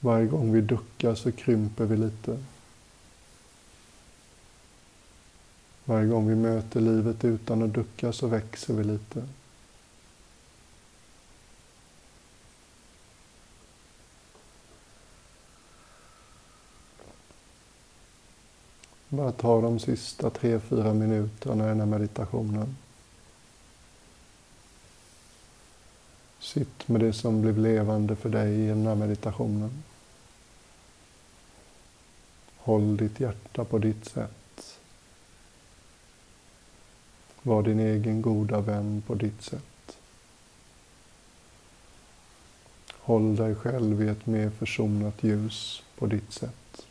Varje 0.00 0.26
gång 0.26 0.52
vi 0.52 0.60
duckar 0.60 1.14
så 1.14 1.32
krymper 1.32 1.84
vi 1.84 1.96
lite. 1.96 2.38
Varje 5.84 6.06
gång 6.06 6.28
vi 6.28 6.34
möter 6.34 6.80
livet 6.80 7.24
utan 7.24 7.62
att 7.62 7.72
ducka 7.72 8.12
så 8.12 8.26
växer 8.26 8.74
vi 8.74 8.84
lite. 8.84 9.22
Bara 19.08 19.32
ta 19.32 19.60
de 19.60 19.78
sista 19.78 20.30
tre, 20.30 20.60
fyra 20.60 20.94
minuterna 20.94 21.64
i 21.64 21.68
den 21.68 21.80
här 21.80 21.86
meditationen. 21.86 22.76
Sitt 26.40 26.88
med 26.88 27.00
det 27.00 27.12
som 27.12 27.42
blev 27.42 27.58
levande 27.58 28.16
för 28.16 28.28
dig 28.28 28.64
i 28.64 28.68
den 28.68 28.86
här 28.86 28.94
meditationen. 28.94 29.82
Håll 32.56 32.96
ditt 32.96 33.20
hjärta 33.20 33.64
på 33.64 33.78
ditt 33.78 34.04
sätt. 34.04 34.41
Var 37.42 37.62
din 37.62 37.80
egen 37.80 38.22
goda 38.22 38.60
vän 38.60 39.02
på 39.06 39.14
ditt 39.14 39.42
sätt. 39.42 39.98
Håll 42.90 43.36
dig 43.36 43.54
själv 43.54 44.02
i 44.02 44.08
ett 44.08 44.26
mer 44.26 44.50
försonat 44.50 45.22
ljus 45.22 45.82
på 45.98 46.06
ditt 46.06 46.32
sätt. 46.32 46.86